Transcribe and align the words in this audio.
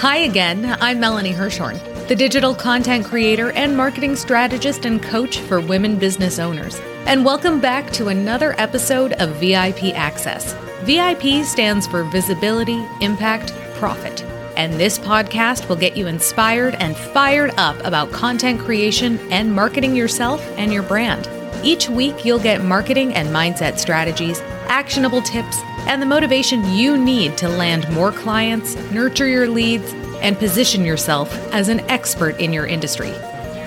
Hi 0.00 0.16
again, 0.20 0.78
I'm 0.80 0.98
Melanie 0.98 1.34
Hirschhorn, 1.34 1.78
the 2.08 2.16
digital 2.16 2.54
content 2.54 3.04
creator 3.04 3.52
and 3.52 3.76
marketing 3.76 4.16
strategist 4.16 4.86
and 4.86 5.02
coach 5.02 5.40
for 5.40 5.60
women 5.60 5.98
business 5.98 6.38
owners. 6.38 6.80
And 7.04 7.22
welcome 7.22 7.60
back 7.60 7.90
to 7.90 8.08
another 8.08 8.54
episode 8.58 9.12
of 9.20 9.36
VIP 9.36 9.94
Access. 9.94 10.54
VIP 10.84 11.44
stands 11.44 11.86
for 11.86 12.04
Visibility, 12.04 12.82
Impact, 13.02 13.52
Profit. 13.74 14.22
And 14.56 14.72
this 14.80 14.98
podcast 14.98 15.68
will 15.68 15.76
get 15.76 15.98
you 15.98 16.06
inspired 16.06 16.76
and 16.76 16.96
fired 16.96 17.52
up 17.58 17.76
about 17.84 18.10
content 18.10 18.58
creation 18.58 19.18
and 19.30 19.54
marketing 19.54 19.94
yourself 19.94 20.40
and 20.56 20.72
your 20.72 20.82
brand. 20.82 21.28
Each 21.62 21.90
week, 21.90 22.24
you'll 22.24 22.38
get 22.38 22.64
marketing 22.64 23.12
and 23.12 23.28
mindset 23.28 23.78
strategies, 23.78 24.40
actionable 24.70 25.20
tips, 25.20 25.58
and 25.86 26.00
the 26.00 26.06
motivation 26.06 26.64
you 26.72 26.96
need 26.96 27.36
to 27.38 27.48
land 27.48 27.90
more 27.90 28.12
clients, 28.12 28.76
nurture 28.90 29.26
your 29.26 29.48
leads, 29.48 29.92
and 30.20 30.38
position 30.38 30.84
yourself 30.84 31.32
as 31.52 31.68
an 31.68 31.80
expert 31.90 32.38
in 32.40 32.52
your 32.52 32.66
industry. 32.66 33.12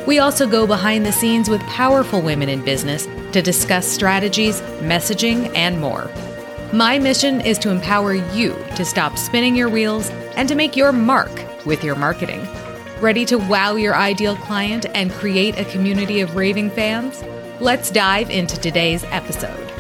We 0.06 0.20
also 0.20 0.48
go 0.48 0.68
behind 0.68 1.06
the 1.06 1.12
scenes 1.12 1.50
with 1.50 1.62
powerful 1.62 2.22
women 2.22 2.50
in 2.50 2.64
business 2.64 3.08
to 3.32 3.42
discuss 3.42 3.88
strategies, 3.88 4.62
messaging, 4.82 5.52
and 5.56 5.80
more. 5.80 6.10
My 6.74 7.00
mission 7.00 7.40
is 7.42 7.58
to 7.60 7.70
empower 7.70 8.14
you 8.14 8.54
to 8.76 8.84
stop 8.84 9.18
spinning 9.18 9.56
your 9.56 9.70
wheels 9.70 10.10
and 10.36 10.50
to 10.50 10.56
make 10.56 10.76
your 10.76 10.92
mark 10.92 11.32
with 11.66 11.84
your 11.84 11.96
marketing. 11.96 12.48
Ready 13.00 13.26
to 13.26 13.38
wow 13.38 13.76
your 13.76 13.96
ideal 13.96 14.36
client 14.36 14.86
and 14.94 15.12
create 15.12 15.58
a 15.58 15.66
community 15.66 16.22
of 16.22 16.36
raving 16.36 16.70
fans? 16.72 17.24
Let's 17.60 17.92
dive 17.92 18.30
into 18.30 18.60
today's 18.60 19.04
episode. 19.06 19.73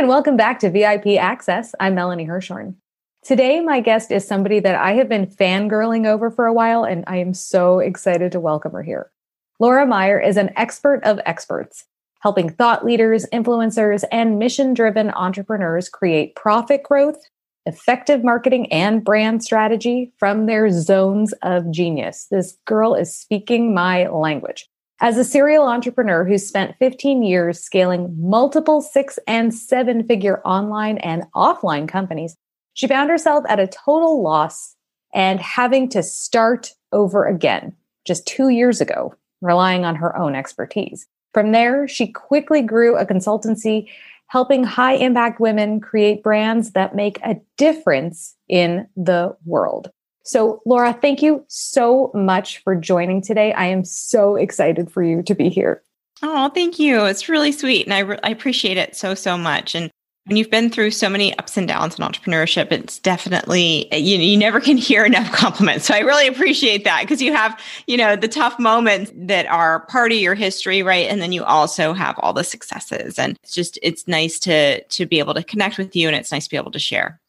And 0.00 0.08
welcome 0.08 0.34
back 0.34 0.58
to 0.58 0.70
VIP 0.70 1.18
Access. 1.18 1.74
I'm 1.78 1.94
Melanie 1.94 2.26
Hirschhorn. 2.26 2.74
Today, 3.22 3.60
my 3.60 3.80
guest 3.80 4.10
is 4.10 4.26
somebody 4.26 4.58
that 4.58 4.74
I 4.74 4.92
have 4.92 5.10
been 5.10 5.26
fangirling 5.26 6.06
over 6.06 6.30
for 6.30 6.46
a 6.46 6.54
while, 6.54 6.84
and 6.84 7.04
I 7.06 7.18
am 7.18 7.34
so 7.34 7.80
excited 7.80 8.32
to 8.32 8.40
welcome 8.40 8.72
her 8.72 8.82
here. 8.82 9.10
Laura 9.58 9.84
Meyer 9.84 10.18
is 10.18 10.38
an 10.38 10.52
expert 10.56 11.04
of 11.04 11.20
experts, 11.26 11.84
helping 12.20 12.48
thought 12.48 12.82
leaders, 12.82 13.26
influencers, 13.30 14.02
and 14.10 14.38
mission 14.38 14.72
driven 14.72 15.10
entrepreneurs 15.10 15.90
create 15.90 16.34
profit 16.34 16.82
growth, 16.82 17.18
effective 17.66 18.24
marketing, 18.24 18.72
and 18.72 19.04
brand 19.04 19.44
strategy 19.44 20.14
from 20.16 20.46
their 20.46 20.70
zones 20.70 21.34
of 21.42 21.70
genius. 21.70 22.26
This 22.30 22.56
girl 22.64 22.94
is 22.94 23.14
speaking 23.14 23.74
my 23.74 24.08
language. 24.08 24.69
As 25.02 25.16
a 25.16 25.24
serial 25.24 25.66
entrepreneur 25.66 26.26
who 26.26 26.36
spent 26.36 26.76
15 26.78 27.22
years 27.22 27.58
scaling 27.58 28.14
multiple 28.18 28.82
six 28.82 29.18
and 29.26 29.54
seven 29.54 30.06
figure 30.06 30.42
online 30.44 30.98
and 30.98 31.24
offline 31.34 31.88
companies, 31.88 32.36
she 32.74 32.86
found 32.86 33.08
herself 33.08 33.44
at 33.48 33.58
a 33.58 33.66
total 33.66 34.22
loss 34.22 34.76
and 35.14 35.40
having 35.40 35.88
to 35.88 36.02
start 36.02 36.72
over 36.92 37.26
again 37.26 37.74
just 38.04 38.26
two 38.26 38.50
years 38.50 38.82
ago, 38.82 39.14
relying 39.40 39.86
on 39.86 39.96
her 39.96 40.14
own 40.18 40.34
expertise. 40.34 41.06
From 41.32 41.52
there, 41.52 41.88
she 41.88 42.06
quickly 42.08 42.60
grew 42.60 42.96
a 42.96 43.06
consultancy 43.06 43.88
helping 44.26 44.64
high 44.64 44.94
impact 44.94 45.40
women 45.40 45.80
create 45.80 46.22
brands 46.22 46.72
that 46.72 46.94
make 46.94 47.18
a 47.24 47.36
difference 47.56 48.36
in 48.48 48.86
the 48.96 49.34
world. 49.46 49.90
So, 50.22 50.60
Laura, 50.66 50.92
thank 50.92 51.22
you 51.22 51.44
so 51.48 52.10
much 52.14 52.62
for 52.62 52.74
joining 52.76 53.22
today. 53.22 53.52
I 53.52 53.66
am 53.66 53.84
so 53.84 54.36
excited 54.36 54.90
for 54.90 55.02
you 55.02 55.22
to 55.22 55.34
be 55.34 55.48
here. 55.48 55.82
Oh, 56.22 56.50
thank 56.50 56.78
you. 56.78 57.06
It's 57.06 57.28
really 57.28 57.52
sweet. 57.52 57.86
And 57.86 57.94
I, 57.94 58.00
re- 58.00 58.18
I 58.22 58.30
appreciate 58.30 58.76
it 58.76 58.94
so, 58.94 59.14
so 59.14 59.38
much. 59.38 59.74
And 59.74 59.90
when 60.26 60.36
you've 60.36 60.50
been 60.50 60.68
through 60.68 60.90
so 60.90 61.08
many 61.08 61.36
ups 61.38 61.56
and 61.56 61.66
downs 61.66 61.98
in 61.98 62.04
entrepreneurship, 62.04 62.70
it's 62.70 62.98
definitely, 62.98 63.90
eh, 63.90 63.96
you, 63.96 64.18
you 64.18 64.36
never 64.36 64.60
can 64.60 64.76
hear 64.76 65.04
enough 65.04 65.32
compliments. 65.32 65.86
So 65.86 65.94
I 65.94 66.00
really 66.00 66.28
appreciate 66.28 66.84
that 66.84 67.02
because 67.02 67.22
you 67.22 67.32
have, 67.32 67.58
you 67.86 67.96
know, 67.96 68.16
the 68.16 68.28
tough 68.28 68.58
moments 68.58 69.10
that 69.14 69.46
are 69.46 69.80
part 69.86 70.12
of 70.12 70.18
your 70.18 70.34
history, 70.34 70.82
right? 70.82 71.08
And 71.08 71.22
then 71.22 71.32
you 71.32 71.42
also 71.44 71.94
have 71.94 72.16
all 72.18 72.32
the 72.32 72.44
successes. 72.44 73.18
And 73.18 73.38
it's 73.42 73.54
just, 73.54 73.78
it's 73.82 74.06
nice 74.06 74.38
to, 74.40 74.82
to 74.82 75.06
be 75.06 75.18
able 75.18 75.34
to 75.34 75.42
connect 75.42 75.78
with 75.78 75.96
you 75.96 76.06
and 76.06 76.16
it's 76.16 76.32
nice 76.32 76.44
to 76.44 76.50
be 76.50 76.58
able 76.58 76.72
to 76.72 76.78
share. 76.78 77.19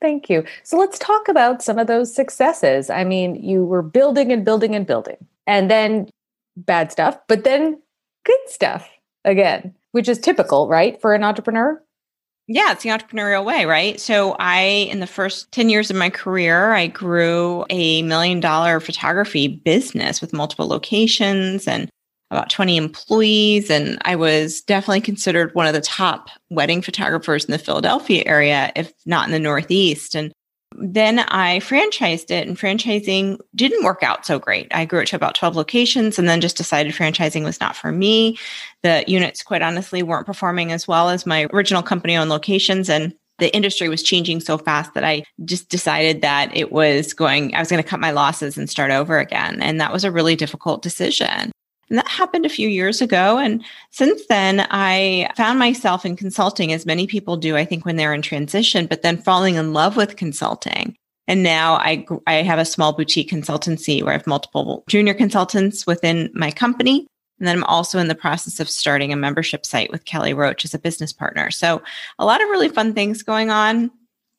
Thank 0.00 0.28
you. 0.28 0.44
So 0.62 0.76
let's 0.76 0.98
talk 0.98 1.28
about 1.28 1.62
some 1.62 1.78
of 1.78 1.86
those 1.86 2.14
successes. 2.14 2.90
I 2.90 3.04
mean, 3.04 3.36
you 3.36 3.64
were 3.64 3.82
building 3.82 4.30
and 4.30 4.44
building 4.44 4.74
and 4.74 4.86
building, 4.86 5.16
and 5.46 5.70
then 5.70 6.08
bad 6.56 6.92
stuff, 6.92 7.18
but 7.28 7.44
then 7.44 7.80
good 8.24 8.38
stuff 8.46 8.88
again, 9.24 9.74
which 9.92 10.08
is 10.08 10.18
typical, 10.18 10.68
right, 10.68 11.00
for 11.00 11.14
an 11.14 11.24
entrepreneur? 11.24 11.82
Yeah, 12.46 12.72
it's 12.72 12.82
the 12.82 12.88
entrepreneurial 12.90 13.44
way, 13.44 13.64
right? 13.64 14.00
So, 14.00 14.34
I, 14.40 14.88
in 14.90 14.98
the 14.98 15.06
first 15.06 15.52
10 15.52 15.68
years 15.68 15.88
of 15.88 15.96
my 15.96 16.10
career, 16.10 16.72
I 16.72 16.88
grew 16.88 17.64
a 17.70 18.02
million 18.02 18.40
dollar 18.40 18.80
photography 18.80 19.46
business 19.46 20.20
with 20.20 20.32
multiple 20.32 20.66
locations 20.66 21.68
and 21.68 21.88
about 22.30 22.50
20 22.50 22.76
employees. 22.76 23.70
And 23.70 23.98
I 24.02 24.16
was 24.16 24.60
definitely 24.62 25.00
considered 25.00 25.54
one 25.54 25.66
of 25.66 25.74
the 25.74 25.80
top 25.80 26.28
wedding 26.48 26.82
photographers 26.82 27.44
in 27.44 27.52
the 27.52 27.58
Philadelphia 27.58 28.22
area, 28.26 28.72
if 28.76 28.92
not 29.06 29.26
in 29.26 29.32
the 29.32 29.38
Northeast. 29.38 30.14
And 30.14 30.32
then 30.76 31.18
I 31.18 31.58
franchised 31.58 32.30
it, 32.30 32.46
and 32.46 32.56
franchising 32.56 33.40
didn't 33.56 33.82
work 33.82 34.04
out 34.04 34.24
so 34.24 34.38
great. 34.38 34.68
I 34.72 34.84
grew 34.84 35.00
it 35.00 35.06
to 35.08 35.16
about 35.16 35.34
12 35.34 35.56
locations 35.56 36.18
and 36.18 36.28
then 36.28 36.40
just 36.40 36.56
decided 36.56 36.94
franchising 36.94 37.42
was 37.42 37.60
not 37.60 37.74
for 37.74 37.90
me. 37.90 38.38
The 38.82 39.04
units, 39.08 39.42
quite 39.42 39.62
honestly, 39.62 40.02
weren't 40.02 40.26
performing 40.26 40.70
as 40.70 40.86
well 40.86 41.08
as 41.08 41.26
my 41.26 41.48
original 41.52 41.82
company 41.82 42.16
owned 42.16 42.30
locations. 42.30 42.88
And 42.88 43.14
the 43.38 43.52
industry 43.54 43.88
was 43.88 44.02
changing 44.02 44.40
so 44.40 44.58
fast 44.58 44.94
that 44.94 45.02
I 45.02 45.24
just 45.44 45.70
decided 45.70 46.22
that 46.22 46.56
it 46.56 46.70
was 46.70 47.14
going, 47.14 47.52
I 47.54 47.58
was 47.58 47.70
going 47.70 47.82
to 47.82 47.88
cut 47.88 47.98
my 47.98 48.12
losses 48.12 48.56
and 48.56 48.70
start 48.70 48.92
over 48.92 49.18
again. 49.18 49.60
And 49.60 49.80
that 49.80 49.92
was 49.92 50.04
a 50.04 50.12
really 50.12 50.36
difficult 50.36 50.82
decision. 50.82 51.50
And 51.90 51.98
that 51.98 52.08
happened 52.08 52.46
a 52.46 52.50
few 52.50 52.68
years 52.68 53.02
ago. 53.02 53.36
And 53.36 53.64
since 53.90 54.24
then, 54.26 54.66
I 54.70 55.28
found 55.36 55.58
myself 55.58 56.06
in 56.06 56.16
consulting, 56.16 56.72
as 56.72 56.86
many 56.86 57.06
people 57.06 57.36
do, 57.36 57.56
I 57.56 57.64
think, 57.64 57.84
when 57.84 57.96
they're 57.96 58.14
in 58.14 58.22
transition, 58.22 58.86
but 58.86 59.02
then 59.02 59.18
falling 59.18 59.56
in 59.56 59.72
love 59.72 59.96
with 59.96 60.16
consulting. 60.16 60.96
And 61.26 61.42
now 61.42 61.74
I, 61.74 62.06
I 62.26 62.34
have 62.42 62.58
a 62.58 62.64
small 62.64 62.92
boutique 62.92 63.30
consultancy 63.30 64.02
where 64.02 64.12
I 64.12 64.16
have 64.16 64.26
multiple 64.26 64.84
junior 64.88 65.14
consultants 65.14 65.86
within 65.86 66.30
my 66.34 66.50
company. 66.50 67.06
And 67.38 67.48
then 67.48 67.56
I'm 67.56 67.64
also 67.64 67.98
in 67.98 68.08
the 68.08 68.14
process 68.14 68.60
of 68.60 68.68
starting 68.68 69.12
a 69.12 69.16
membership 69.16 69.64
site 69.64 69.90
with 69.90 70.04
Kelly 70.04 70.34
Roach 70.34 70.64
as 70.64 70.74
a 70.74 70.78
business 70.78 71.12
partner. 71.12 71.50
So 71.50 71.82
a 72.18 72.24
lot 72.24 72.42
of 72.42 72.48
really 72.48 72.68
fun 72.68 72.94
things 72.94 73.22
going 73.22 73.50
on. 73.50 73.90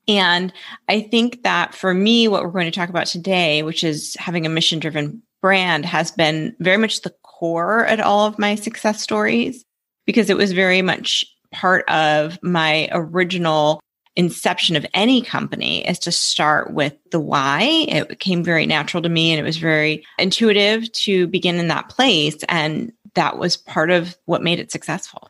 And 0.07 0.51
I 0.87 1.01
think 1.01 1.43
that 1.43 1.73
for 1.73 1.93
me, 1.93 2.27
what 2.27 2.43
we're 2.43 2.51
going 2.51 2.65
to 2.65 2.71
talk 2.71 2.89
about 2.89 3.07
today, 3.07 3.63
which 3.63 3.83
is 3.83 4.15
having 4.19 4.45
a 4.45 4.49
mission 4.49 4.79
driven 4.79 5.21
brand, 5.41 5.85
has 5.85 6.11
been 6.11 6.55
very 6.59 6.77
much 6.77 7.01
the 7.01 7.13
core 7.41 7.85
at 7.87 7.99
all 7.99 8.27
of 8.27 8.37
my 8.37 8.53
success 8.53 9.01
stories 9.01 9.65
because 10.05 10.29
it 10.29 10.37
was 10.37 10.51
very 10.51 10.83
much 10.83 11.25
part 11.51 11.89
of 11.89 12.37
my 12.43 12.87
original 12.91 13.81
inception 14.15 14.75
of 14.75 14.85
any 14.93 15.21
company 15.21 15.87
is 15.87 15.97
to 15.97 16.11
start 16.11 16.71
with 16.71 16.93
the 17.11 17.19
why. 17.19 17.61
It 17.87 18.19
came 18.19 18.43
very 18.43 18.67
natural 18.67 19.01
to 19.01 19.09
me 19.09 19.31
and 19.31 19.39
it 19.39 19.43
was 19.43 19.57
very 19.57 20.05
intuitive 20.19 20.91
to 20.91 21.27
begin 21.27 21.55
in 21.55 21.69
that 21.69 21.89
place. 21.89 22.37
And 22.47 22.93
that 23.15 23.39
was 23.39 23.57
part 23.57 23.89
of 23.89 24.15
what 24.25 24.43
made 24.43 24.59
it 24.59 24.71
successful. 24.71 25.29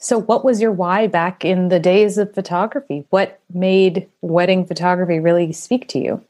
So, 0.00 0.18
what 0.18 0.44
was 0.44 0.60
your 0.60 0.72
why 0.72 1.06
back 1.06 1.44
in 1.44 1.68
the 1.68 1.80
days 1.80 2.18
of 2.18 2.34
photography? 2.34 3.06
What 3.10 3.40
made 3.52 4.08
wedding 4.20 4.66
photography 4.66 5.18
really 5.18 5.52
speak 5.52 5.88
to 5.88 5.98
you? 5.98 6.22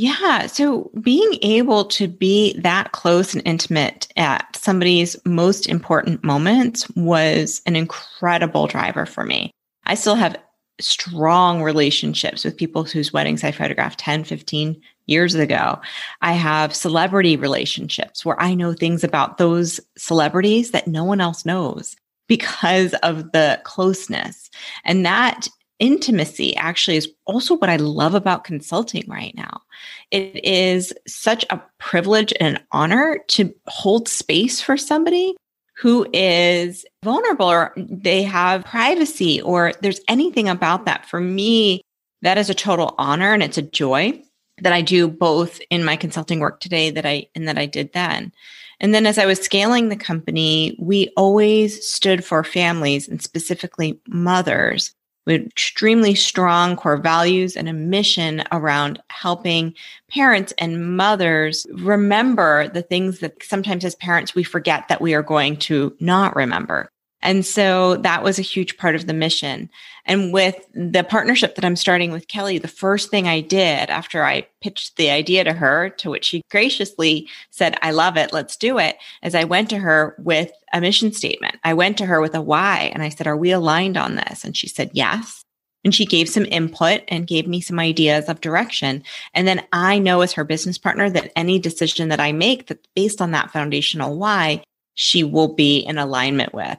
Yeah. 0.00 0.46
So 0.46 0.92
being 1.00 1.38
able 1.42 1.84
to 1.86 2.06
be 2.06 2.56
that 2.60 2.92
close 2.92 3.34
and 3.34 3.42
intimate 3.44 4.06
at 4.16 4.54
somebody's 4.54 5.16
most 5.24 5.68
important 5.68 6.22
moments 6.22 6.88
was 6.90 7.60
an 7.66 7.74
incredible 7.74 8.68
driver 8.68 9.06
for 9.06 9.24
me. 9.24 9.50
I 9.86 9.96
still 9.96 10.14
have 10.14 10.36
strong 10.80 11.64
relationships 11.64 12.44
with 12.44 12.56
people 12.56 12.84
whose 12.84 13.12
weddings 13.12 13.42
I 13.42 13.50
photographed 13.50 13.98
10, 13.98 14.22
15 14.22 14.80
years 15.06 15.34
ago. 15.34 15.80
I 16.22 16.34
have 16.34 16.76
celebrity 16.76 17.36
relationships 17.36 18.24
where 18.24 18.40
I 18.40 18.54
know 18.54 18.74
things 18.74 19.02
about 19.02 19.38
those 19.38 19.80
celebrities 19.96 20.70
that 20.70 20.86
no 20.86 21.02
one 21.02 21.20
else 21.20 21.44
knows 21.44 21.96
because 22.28 22.94
of 23.02 23.32
the 23.32 23.60
closeness. 23.64 24.48
And 24.84 25.04
that 25.04 25.48
intimacy 25.78 26.56
actually 26.56 26.96
is 26.96 27.08
also 27.24 27.56
what 27.56 27.70
I 27.70 27.76
love 27.76 28.14
about 28.14 28.44
consulting 28.44 29.04
right 29.06 29.34
now. 29.34 29.62
It 30.10 30.44
is 30.44 30.92
such 31.06 31.44
a 31.50 31.62
privilege 31.78 32.32
and 32.40 32.56
an 32.56 32.62
honor 32.72 33.20
to 33.28 33.54
hold 33.66 34.08
space 34.08 34.60
for 34.60 34.76
somebody 34.76 35.34
who 35.76 36.06
is 36.12 36.84
vulnerable 37.04 37.46
or 37.46 37.72
they 37.76 38.22
have 38.24 38.64
privacy 38.64 39.40
or 39.40 39.72
there's 39.80 40.00
anything 40.08 40.48
about 40.48 40.86
that. 40.86 41.06
For 41.06 41.20
me, 41.20 41.82
that 42.22 42.38
is 42.38 42.50
a 42.50 42.54
total 42.54 42.94
honor 42.98 43.32
and 43.32 43.42
it's 43.42 43.58
a 43.58 43.62
joy. 43.62 44.20
that 44.60 44.72
I 44.72 44.82
do 44.82 45.06
both 45.08 45.60
in 45.70 45.84
my 45.84 45.94
consulting 45.94 46.40
work 46.40 46.58
today 46.58 46.90
that 46.90 47.06
I 47.06 47.28
and 47.36 47.46
that 47.46 47.58
I 47.58 47.66
did 47.66 47.92
then. 47.92 48.32
And 48.80 48.94
then 48.94 49.06
as 49.06 49.18
I 49.18 49.26
was 49.26 49.38
scaling 49.38 49.88
the 49.88 49.96
company, 49.96 50.76
we 50.80 51.12
always 51.16 51.86
stood 51.86 52.24
for 52.24 52.44
families 52.44 53.08
and 53.08 53.22
specifically 53.22 54.00
mothers 54.08 54.94
extremely 55.34 56.14
strong 56.14 56.76
core 56.76 56.96
values 56.96 57.56
and 57.56 57.68
a 57.68 57.72
mission 57.72 58.42
around 58.52 59.00
helping 59.10 59.74
parents 60.10 60.52
and 60.58 60.96
mothers 60.96 61.66
remember 61.74 62.68
the 62.68 62.82
things 62.82 63.20
that 63.20 63.42
sometimes 63.42 63.84
as 63.84 63.94
parents 63.96 64.34
we 64.34 64.42
forget 64.42 64.88
that 64.88 65.00
we 65.00 65.14
are 65.14 65.22
going 65.22 65.56
to 65.56 65.94
not 66.00 66.34
remember. 66.36 66.90
And 67.20 67.44
so 67.44 67.96
that 67.96 68.22
was 68.22 68.38
a 68.38 68.42
huge 68.42 68.76
part 68.76 68.94
of 68.94 69.06
the 69.06 69.12
mission. 69.12 69.68
And 70.06 70.32
with 70.32 70.56
the 70.72 71.02
partnership 71.02 71.56
that 71.56 71.64
I'm 71.64 71.76
starting 71.76 72.12
with 72.12 72.28
Kelly, 72.28 72.58
the 72.58 72.68
first 72.68 73.10
thing 73.10 73.26
I 73.26 73.40
did 73.40 73.90
after 73.90 74.24
I 74.24 74.46
pitched 74.60 74.96
the 74.96 75.10
idea 75.10 75.42
to 75.44 75.52
her, 75.52 75.90
to 75.98 76.10
which 76.10 76.24
she 76.24 76.42
graciously 76.50 77.28
said, 77.50 77.76
I 77.82 77.90
love 77.90 78.16
it, 78.16 78.32
let's 78.32 78.56
do 78.56 78.78
it, 78.78 78.96
is 79.22 79.34
I 79.34 79.44
went 79.44 79.68
to 79.70 79.78
her 79.78 80.14
with 80.18 80.52
a 80.72 80.80
mission 80.80 81.12
statement. 81.12 81.56
I 81.64 81.74
went 81.74 81.98
to 81.98 82.06
her 82.06 82.20
with 82.20 82.34
a 82.34 82.40
why 82.40 82.90
and 82.94 83.02
I 83.02 83.08
said, 83.08 83.26
Are 83.26 83.36
we 83.36 83.50
aligned 83.50 83.96
on 83.96 84.14
this? 84.14 84.44
And 84.44 84.56
she 84.56 84.68
said, 84.68 84.90
Yes. 84.92 85.42
And 85.84 85.94
she 85.94 86.06
gave 86.06 86.28
some 86.28 86.44
input 86.44 87.02
and 87.08 87.26
gave 87.26 87.46
me 87.46 87.60
some 87.60 87.78
ideas 87.78 88.28
of 88.28 88.40
direction. 88.40 89.04
And 89.32 89.46
then 89.46 89.64
I 89.72 89.98
know 89.98 90.22
as 90.22 90.32
her 90.32 90.44
business 90.44 90.76
partner 90.76 91.08
that 91.10 91.32
any 91.36 91.58
decision 91.58 92.08
that 92.08 92.20
I 92.20 92.32
make 92.32 92.66
that's 92.66 92.86
based 92.94 93.22
on 93.22 93.30
that 93.30 93.52
foundational 93.52 94.18
why, 94.18 94.62
she 94.94 95.22
will 95.22 95.54
be 95.54 95.78
in 95.78 95.96
alignment 95.96 96.52
with. 96.52 96.78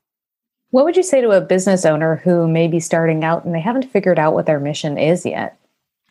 What 0.71 0.85
would 0.85 0.95
you 0.95 1.03
say 1.03 1.21
to 1.21 1.31
a 1.31 1.41
business 1.41 1.85
owner 1.85 2.17
who 2.17 2.47
may 2.47 2.67
be 2.67 2.79
starting 2.79 3.23
out 3.23 3.43
and 3.43 3.55
they 3.55 3.59
haven't 3.59 3.91
figured 3.91 4.19
out 4.19 4.33
what 4.33 4.45
their 4.45 4.59
mission 4.59 4.97
is 4.97 5.25
yet? 5.25 5.57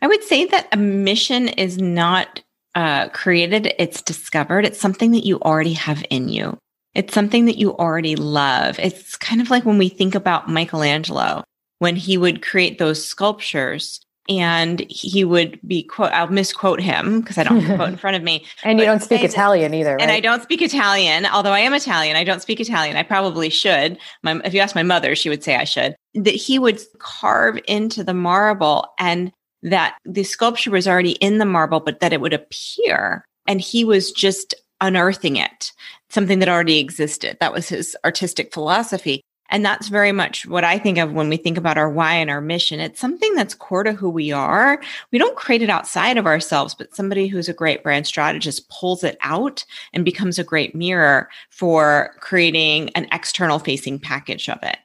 I 0.02 0.06
would 0.06 0.22
say 0.25 0.46
that 0.46 0.69
a 0.72 0.76
mission 0.76 1.49
is 1.49 1.78
not 1.78 2.43
uh, 2.75 3.08
created, 3.08 3.75
it's 3.78 4.02
discovered. 4.02 4.64
It's 4.64 4.81
something 4.81 5.12
that 5.12 5.25
you 5.26 5.40
already 5.40 5.72
have 5.72 6.05
in 6.10 6.28
you. 6.28 6.58
It's 6.94 7.14
something 7.14 7.44
that 7.44 7.58
you 7.58 7.76
already 7.76 8.16
love. 8.16 8.78
It's 8.78 9.16
kind 9.16 9.40
of 9.40 9.50
like 9.50 9.64
when 9.64 9.78
we 9.78 9.88
think 9.88 10.14
about 10.14 10.49
Michelangelo, 10.49 11.44
when 11.78 11.96
he 11.96 12.16
would 12.16 12.43
create 12.43 12.78
those 12.78 13.04
sculptures, 13.04 14.00
and 14.28 14.80
he 14.90 15.25
would 15.25 15.58
be 15.66 15.82
quote 15.82 16.12
i'll 16.12 16.28
misquote 16.28 16.80
him 16.80 17.20
because 17.20 17.38
i 17.38 17.42
don't 17.42 17.60
have 17.60 17.76
quote 17.76 17.88
in 17.88 17.96
front 18.04 18.16
of 18.16 18.22
me 18.22 18.44
and 18.62 18.78
you 18.78 18.84
don't 18.84 19.02
speak 19.02 19.25
italian 19.25 19.75
either 19.75 19.92
right? 19.92 20.02
and 20.02 20.10
i 20.10 20.20
don't 20.20 20.42
speak 20.42 20.60
italian 20.62 21.26
although 21.26 21.52
i 21.52 21.58
am 21.58 21.75
italian 21.75 22.16
i 22.16 22.25
don't 22.25 22.42
speak 22.42 22.60
italian 22.60 22.96
i 22.96 23.02
probably 23.02 23.48
should. 23.48 23.98
My, 24.22 24.40
if 24.44 24.54
you 24.54 24.60
ask 24.60 24.75
my 24.75 24.82
mother 24.82 25.14
she 25.14 25.28
would 25.28 25.42
say 25.42 25.56
i 25.56 25.64
should. 25.64 25.96
That 26.14 26.34
he 26.34 26.58
would 26.58 26.80
carve 26.98 27.58
into 27.69 28.02
the 28.02 28.14
marble 28.14 28.88
and 28.98 29.32
that 29.62 29.96
the 30.04 30.25
sculpture 30.25 30.70
was 30.70 30.88
already 30.88 31.12
in 31.12 31.38
the 31.38 31.44
marble 31.44 31.80
but 31.80 32.00
that 32.00 32.12
it 32.12 32.20
would 32.20 32.32
appear 32.32 33.25
and 33.46 33.60
he 33.60 33.84
was 33.84 34.12
just 34.12 34.54
unearthing 34.80 35.36
it 35.36 35.72
something 36.10 36.38
that 36.38 36.48
already 36.48 36.78
existed. 36.78 37.36
That 37.40 37.52
was 37.52 37.69
his 37.69 37.96
artistic 38.04 38.52
philosophy 38.52 39.22
and 39.50 39.64
that's 39.64 39.88
very 39.88 40.12
much 40.12 40.46
what 40.46 40.64
I 40.64 40.78
think 40.78 40.98
of 40.98 41.12
when 41.12 41.28
we 41.28 41.36
think 41.36 41.56
about 41.56 41.78
our 41.78 41.88
why 41.88 42.14
and 42.14 42.30
our 42.30 42.40
mission. 42.40 42.80
It's 42.80 43.00
something 43.00 43.34
that's 43.34 43.54
core 43.54 43.82
to 43.82 43.92
who 43.92 44.10
we 44.10 44.30
are. 44.30 44.80
We 45.10 45.18
don't 45.18 45.36
create 45.36 45.62
it 45.62 45.70
outside 45.70 46.16
of 46.18 46.26
ourselves, 46.26 46.74
but 46.74 46.94
somebody 46.94 47.28
who's 47.28 47.48
a 47.48 47.54
great 47.54 47.82
brand 47.82 48.06
strategist 48.06 48.68
pulls 48.68 49.04
it 49.04 49.18
out 49.22 49.64
and 49.92 50.04
becomes 50.04 50.38
a 50.38 50.44
great 50.44 50.74
mirror 50.74 51.28
for 51.50 52.14
creating 52.20 52.90
an 52.90 53.08
external 53.12 53.58
facing 53.58 53.98
package 53.98 54.48
of 54.48 54.58
it. 54.62 54.76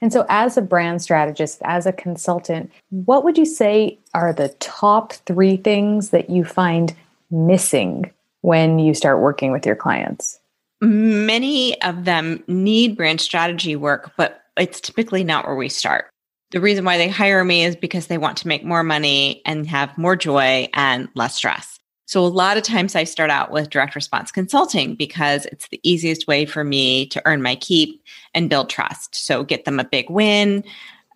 And 0.00 0.12
so, 0.12 0.24
as 0.28 0.56
a 0.56 0.62
brand 0.62 1.02
strategist, 1.02 1.60
as 1.64 1.84
a 1.84 1.92
consultant, 1.92 2.70
what 2.90 3.24
would 3.24 3.36
you 3.36 3.44
say 3.44 3.98
are 4.14 4.32
the 4.32 4.50
top 4.60 5.12
three 5.12 5.56
things 5.56 6.10
that 6.10 6.30
you 6.30 6.44
find 6.44 6.94
missing 7.30 8.10
when 8.42 8.78
you 8.78 8.94
start 8.94 9.20
working 9.20 9.50
with 9.50 9.66
your 9.66 9.74
clients? 9.74 10.38
Many 10.80 11.80
of 11.82 12.04
them 12.04 12.42
need 12.46 12.96
brand 12.96 13.20
strategy 13.20 13.74
work, 13.74 14.12
but 14.16 14.42
it's 14.56 14.80
typically 14.80 15.24
not 15.24 15.46
where 15.46 15.56
we 15.56 15.68
start. 15.68 16.08
The 16.50 16.60
reason 16.60 16.84
why 16.84 16.96
they 16.96 17.08
hire 17.08 17.44
me 17.44 17.64
is 17.64 17.76
because 17.76 18.06
they 18.06 18.18
want 18.18 18.38
to 18.38 18.48
make 18.48 18.64
more 18.64 18.82
money 18.82 19.42
and 19.44 19.66
have 19.66 19.96
more 19.98 20.16
joy 20.16 20.68
and 20.72 21.08
less 21.14 21.34
stress. 21.34 21.78
So, 22.06 22.24
a 22.24 22.26
lot 22.26 22.56
of 22.56 22.62
times 22.62 22.96
I 22.96 23.04
start 23.04 23.28
out 23.28 23.50
with 23.50 23.68
direct 23.68 23.94
response 23.94 24.30
consulting 24.30 24.94
because 24.94 25.44
it's 25.46 25.68
the 25.68 25.80
easiest 25.82 26.26
way 26.26 26.46
for 26.46 26.64
me 26.64 27.06
to 27.08 27.20
earn 27.26 27.42
my 27.42 27.54
keep 27.56 28.02
and 28.32 28.48
build 28.48 28.70
trust. 28.70 29.14
So, 29.14 29.44
get 29.44 29.66
them 29.66 29.78
a 29.78 29.84
big 29.84 30.08
win, 30.08 30.64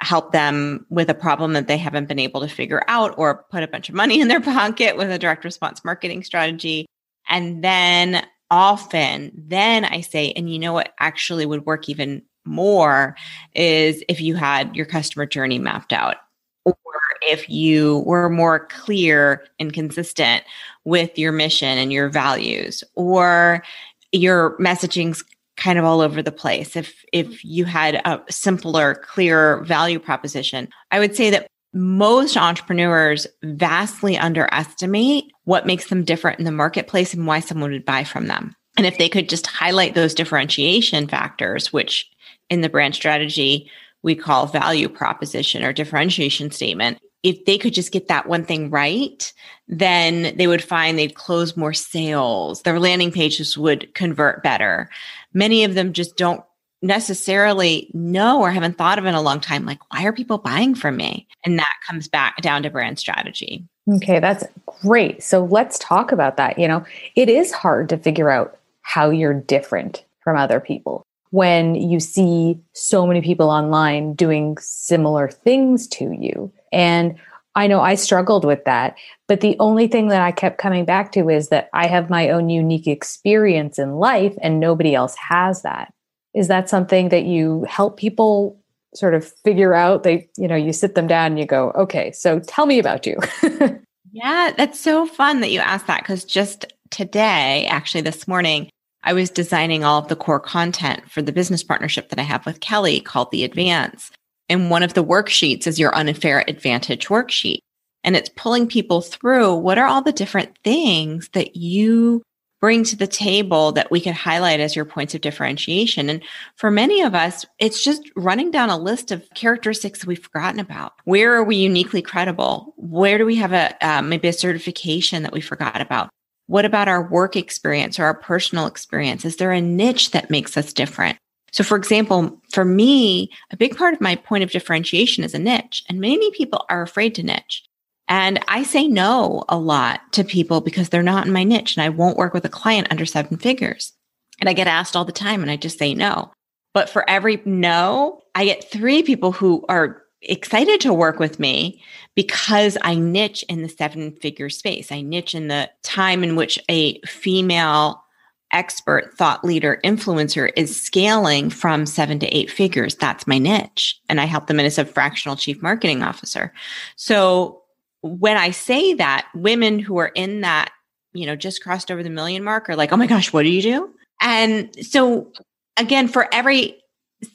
help 0.01 0.33
them 0.33 0.85
with 0.91 1.09
a 1.09 1.15
problem 1.15 1.55
that 1.55 1.67
they 1.67 1.79
haven't 1.79 2.09
been 2.09 2.19
able 2.19 2.43
to 2.43 2.49
figure 2.49 2.83
out, 2.89 3.15
or 3.17 3.47
put 3.51 3.63
a 3.63 3.69
bunch 3.69 3.89
of 3.89 3.95
money 3.95 4.21
in 4.21 4.29
their 4.29 4.41
pocket 4.43 4.99
with 4.99 5.11
a 5.11 5.19
direct 5.19 5.47
response 5.47 5.83
marketing 5.83 6.25
strategy. 6.25 6.85
And 7.27 7.65
then 7.65 8.27
often 8.53 9.33
then 9.35 9.85
I 9.87 10.03
say, 10.03 10.33
and 10.33 10.53
you 10.53 10.59
know 10.59 10.75
what 10.75 10.93
actually 11.01 11.47
would 11.47 11.65
work 11.67 11.89
even 11.89 12.23
more 12.45 13.17
is 13.55 14.05
if 14.09 14.21
you 14.21 14.35
had 14.37 14.77
your 14.77 14.85
customer 14.85 15.25
journey 15.27 15.59
mapped 15.59 15.93
out 15.93 16.17
or 16.65 16.77
if 17.23 17.49
you 17.49 18.01
were 18.01 18.29
more 18.29 18.67
clear 18.67 19.45
and 19.59 19.73
consistent 19.73 20.45
with 20.85 21.19
your 21.19 21.33
mission 21.33 21.79
and 21.79 21.93
your 21.93 22.11
values 22.11 22.85
or 22.95 23.65
your 24.13 24.59
messaging's 24.59 25.25
kind 25.57 25.79
of 25.79 25.85
all 25.85 26.01
over 26.01 26.23
the 26.23 26.33
place. 26.33 26.77
If 26.77 27.05
if 27.13 27.45
you 27.45 27.65
had 27.65 27.97
a 28.05 28.23
simpler 28.29 28.97
clearer 28.97 29.63
value 29.65 29.99
proposition 29.99 30.69
i 30.91 30.99
would 30.99 31.15
say 31.15 31.31
that 31.31 31.47
most 31.73 32.37
entrepreneurs 32.37 33.27
vastly 33.43 34.19
underestimate 34.19 35.33
what 35.45 35.67
makes 35.67 35.89
them 35.89 36.05
different 36.05 36.39
in 36.39 36.45
the 36.45 36.53
marketplace 36.53 37.15
and 37.15 37.27
why 37.27 37.41
someone 37.41 37.73
would 37.73 37.85
buy 37.85 38.05
from 38.05 38.27
them. 38.27 38.55
And 38.77 38.87
if 38.87 38.99
they 38.99 39.09
could 39.09 39.29
just 39.29 39.47
highlight 39.47 39.95
those 39.95 40.15
differentiation 40.15 41.09
factors, 41.09 41.73
which 41.73 42.11
in 42.51 42.61
the 42.61 42.69
brand 42.69 42.95
strategy 42.95 43.71
we 44.03 44.15
call 44.15 44.47
value 44.47 44.89
proposition 44.89 45.63
or 45.63 45.73
differentiation 45.73 46.51
statement, 46.51 46.99
if 47.23 47.45
they 47.45 47.57
could 47.57 47.73
just 47.73 47.93
get 47.93 48.09
that 48.09 48.27
one 48.27 48.45
thing 48.45 48.69
right, 48.71 49.33
then 49.69 50.37
they 50.37 50.47
would 50.47 50.63
find 50.63 50.99
they'd 50.99 51.15
close 51.15 51.57
more 51.57 51.73
sales. 51.73 52.63
Their 52.63 52.81
landing 52.81 53.13
pages 53.13 53.57
would 53.57 53.95
convert 53.95 54.43
better. 54.43 54.91
Many 55.33 55.65
of 55.65 55.75
them 55.75 55.93
just 55.93 56.17
don't 56.17 56.43
necessarily 56.83 57.89
know 57.95 58.41
or 58.41 58.51
haven't 58.51 58.77
thought 58.77 58.99
of 58.99 59.07
in 59.07 59.15
a 59.15 59.23
long 59.23 59.41
time 59.41 59.65
like 59.65 59.79
why 59.93 60.05
are 60.05 60.13
people 60.13 60.39
buying 60.39 60.75
from 60.75 60.97
me? 60.97 61.27
And 61.45 61.59
that 61.59 61.75
comes 61.87 62.09
back 62.09 62.37
down 62.43 62.63
to 62.65 62.71
brand 62.71 62.99
strategy. 62.99 63.65
Okay 63.89 64.21
that's 64.21 64.45
great. 64.83 65.23
So 65.23 65.45
let's 65.45 65.79
talk 65.79 66.13
about 66.13 66.37
that. 66.37 66.59
You 66.59 66.69
know 66.69 66.85
it 67.15 67.29
is 67.29 67.53
hard 67.53 67.89
to 67.91 67.97
figure 67.97 68.31
out 68.31 68.59
how 68.83 69.11
you're 69.11 69.35
different 69.35 70.05
from 70.25 70.37
other 70.37 70.61
people 70.61 71.07
when 71.31 71.75
you 71.75 71.99
see 71.99 72.61
so 72.75 73.07
many 73.07 73.23
people 73.23 73.49
online 73.49 74.13
doing 74.15 74.59
similar 74.59 75.29
things 75.29 75.87
to 75.89 76.13
you. 76.13 76.53
And 76.73 77.17
I 77.55 77.67
know 77.67 77.81
I 77.81 77.95
struggled 77.95 78.45
with 78.45 78.65
that, 78.65 78.97
but 79.29 79.41
the 79.41 79.57
only 79.59 79.87
thing 79.87 80.09
that 80.09 80.23
I 80.23 80.33
kept 80.33 80.59
coming 80.59 80.85
back 80.85 81.13
to 81.13 81.29
is 81.29 81.49
that 81.49 81.69
I 81.73 81.87
have 81.87 82.11
my 82.11 82.31
own 82.31 82.49
unique 82.49 82.87
experience 82.87 83.79
in 83.79 83.97
life 83.97 84.35
and 84.41 84.61
nobody 84.61 84.95
else 84.95 85.15
has 85.17 85.63
that 85.63 85.93
is 86.35 86.49
that 86.49 86.69
something 86.69 87.11
that 87.11 87.25
you 87.25 87.65
help 87.69 87.97
people 87.97 88.59
sort 88.95 89.15
of 89.15 89.27
figure 89.45 89.75
out? 89.75 90.03
They 90.03 90.29
you 90.37 90.49
know 90.49 90.57
you 90.57 90.73
sit 90.73 90.95
them 90.95 91.07
down 91.07 91.33
and 91.33 91.39
you 91.39 91.47
go 91.47 91.71
okay 91.73 92.13
so 92.13 92.41
tell 92.41 92.67
me 92.67 92.79
about 92.79 93.07
you. 93.07 93.19
Yeah 94.15 94.53
that's 94.57 94.79
so 94.79 95.07
fun 95.07 95.41
that 95.41 95.51
you 95.51 95.61
asked 95.61 95.87
that 95.87 96.03
because 96.03 96.25
just 96.25 96.67
today 96.91 97.67
actually 97.67 98.03
this 98.03 98.29
morning 98.29 98.69
i 99.05 99.15
was 99.15 99.31
designing 99.31 99.85
all 99.85 99.99
of 99.99 100.09
the 100.09 100.17
core 100.17 100.39
content 100.39 101.11
for 101.11 101.23
the 101.23 101.33
business 101.33 101.65
partnership 101.65 102.11
that 102.11 102.19
i 102.19 102.23
have 102.23 102.45
with 102.45 102.61
kelly 102.61 103.01
called 103.01 103.31
the 103.31 103.43
advance. 103.43 104.11
And 104.49 104.71
one 104.71 104.83
of 104.83 104.93
the 104.93 105.03
worksheets 105.03 105.67
is 105.67 105.79
your 105.79 105.95
unfair 105.95 106.45
advantage 106.47 107.07
worksheet. 107.07 107.61
And 108.05 108.17
it's 108.17 108.29
pulling 108.37 108.67
people 108.67 109.01
through 109.01 109.55
what 109.55 109.79
are 109.79 109.87
all 109.87 110.03
the 110.03 110.13
different 110.13 110.59
things 110.63 111.31
that 111.33 111.57
you 111.57 112.23
bring 112.63 112.85
to 112.85 112.97
the 112.97 113.09
table 113.09 113.73
that 113.73 113.91
we 113.91 114.01
could 114.01 114.15
highlight 114.15 114.61
as 114.61 114.77
your 114.77 114.85
points 114.85 115.17
of 115.17 115.21
differentiation. 115.21 116.09
And 116.09 116.23
for 116.55 116.71
many 116.71 117.03
of 117.03 117.13
us, 117.13 117.45
it's 117.59 117.83
just 117.83 118.09
running 118.15 118.53
down 118.53 118.71
a 118.71 118.79
list 118.79 119.11
of 119.11 119.29
characteristics 119.35 120.07
we've 120.07 120.23
forgotten 120.23 120.61
about. 120.61 120.93
Where 121.03 121.35
are 121.35 121.43
we 121.43 121.57
uniquely 121.57 122.01
credible? 122.01 122.73
Where 122.77 123.19
do 123.19 123.27
we 123.27 123.35
have 123.35 123.53
a 123.53 123.75
uh, 123.85 124.01
maybe 124.01 124.29
a 124.29 124.33
certification 124.33 125.25
that 125.25 125.33
we 125.33 125.41
forgot 125.41 125.81
about? 125.81 126.09
What 126.47 126.65
about 126.65 126.87
our 126.87 127.03
work 127.03 127.35
experience 127.35 127.99
or 127.99 128.05
our 128.05 128.15
personal 128.15 128.67
experience? 128.69 129.25
Is 129.25 129.37
there 129.37 129.51
a 129.51 129.61
niche 129.61 130.13
that 130.13 130.31
makes 130.31 130.57
us 130.57 130.73
different? 130.73 131.19
So, 131.51 131.65
for 131.65 131.77
example, 131.77 132.41
for 132.53 132.65
me, 132.65 133.29
a 133.51 133.57
big 133.57 133.77
part 133.77 133.93
of 133.93 134.01
my 134.01 134.15
point 134.15 134.45
of 134.45 134.53
differentiation 134.53 135.25
is 135.25 135.35
a 135.35 135.39
niche, 135.39 135.83
and 135.89 136.01
many 136.01 136.31
people 136.31 136.65
are 136.71 136.83
afraid 136.83 137.17
to 137.17 137.25
niche. 137.25 137.65
And 138.13 138.45
I 138.47 138.63
say 138.63 138.89
no 138.89 139.43
a 139.49 139.57
lot 139.57 140.13
to 140.13 140.23
people 140.23 140.61
because 140.61 140.91
they're 140.91 141.03
not 141.03 141.27
in 141.27 141.33
my 141.33 141.45
niche 141.45 141.79
and 141.79 141.83
I 141.83 141.89
won't 141.89 142.19
work 142.19 142.35
with 142.35 142.45
a 142.45 142.51
client 142.51 142.89
under 142.91 143.07
seven 143.07 143.39
figures. 143.39 143.95
And 144.39 144.51
I 144.51 144.53
get 144.53 144.67
asked 144.67 144.95
all 144.95 145.07
the 145.07 145.13
time 145.13 145.41
and 145.41 145.51
I 145.51 145.57
just 145.57 145.79
say 145.79 145.95
no. 145.95 146.31
But 146.75 146.91
for 146.91 147.09
every 147.09 147.41
no, 147.47 148.21
I 148.35 148.45
get 148.45 148.71
three 148.71 149.03
people 149.03 149.33
who 149.33 149.65
are 149.71 150.03
excited 150.21 150.79
to 150.83 150.93
work 150.93 151.21
with 151.21 151.41
me 151.41 151.83
because 152.15 152.77
I 152.83 152.97
niche 152.97 153.47
in 153.49 153.63
the 153.63 153.69
seven 153.71 154.13
figure 154.17 154.51
space. 154.51 154.93
I 154.93 155.01
niche 155.01 155.35
in 155.35 155.49
the 155.49 155.71
time 155.83 156.23
in 156.23 156.37
which 156.37 156.59
a 156.69 157.01
female 157.07 158.05
expert, 158.53 159.17
thought 159.17 159.43
leader, 159.43 159.81
influencer 159.83 160.51
is 160.55 160.79
scaling 160.79 161.49
from 161.49 161.87
seven 161.87 162.19
to 162.19 162.27
eight 162.27 162.51
figures. 162.51 162.95
That's 162.95 163.27
my 163.27 163.39
niche. 163.39 163.99
And 164.11 164.21
I 164.21 164.27
help 164.27 164.49
them 164.49 164.61
in 164.61 164.67
as 164.67 164.77
a 164.77 164.85
fractional 164.85 165.37
chief 165.37 165.63
marketing 165.63 166.03
officer. 166.03 166.53
So 166.97 167.62
when 168.03 168.37
I 168.37 168.51
say 168.51 168.95
that, 168.95 169.29
women 169.35 169.79
who 169.79 169.97
are 169.99 170.13
in 170.15 170.43
that, 170.43 170.71
you 171.13 171.27
know, 171.27 171.37
just 171.37 171.63
crossed 171.63 171.91
over 171.91 172.03
the 172.03 172.11
million 172.11 172.45
mark 172.45 172.69
are 172.69 172.77
like, 172.77 172.93
oh 172.93 172.97
my 172.97 173.07
gosh, 173.07 173.33
what 173.33 173.43
do 173.43 173.49
you 173.49 173.63
do? 173.63 173.91
And 174.21 174.71
so 174.85 175.33
again, 175.77 176.09
for 176.09 176.29
every 176.33 176.79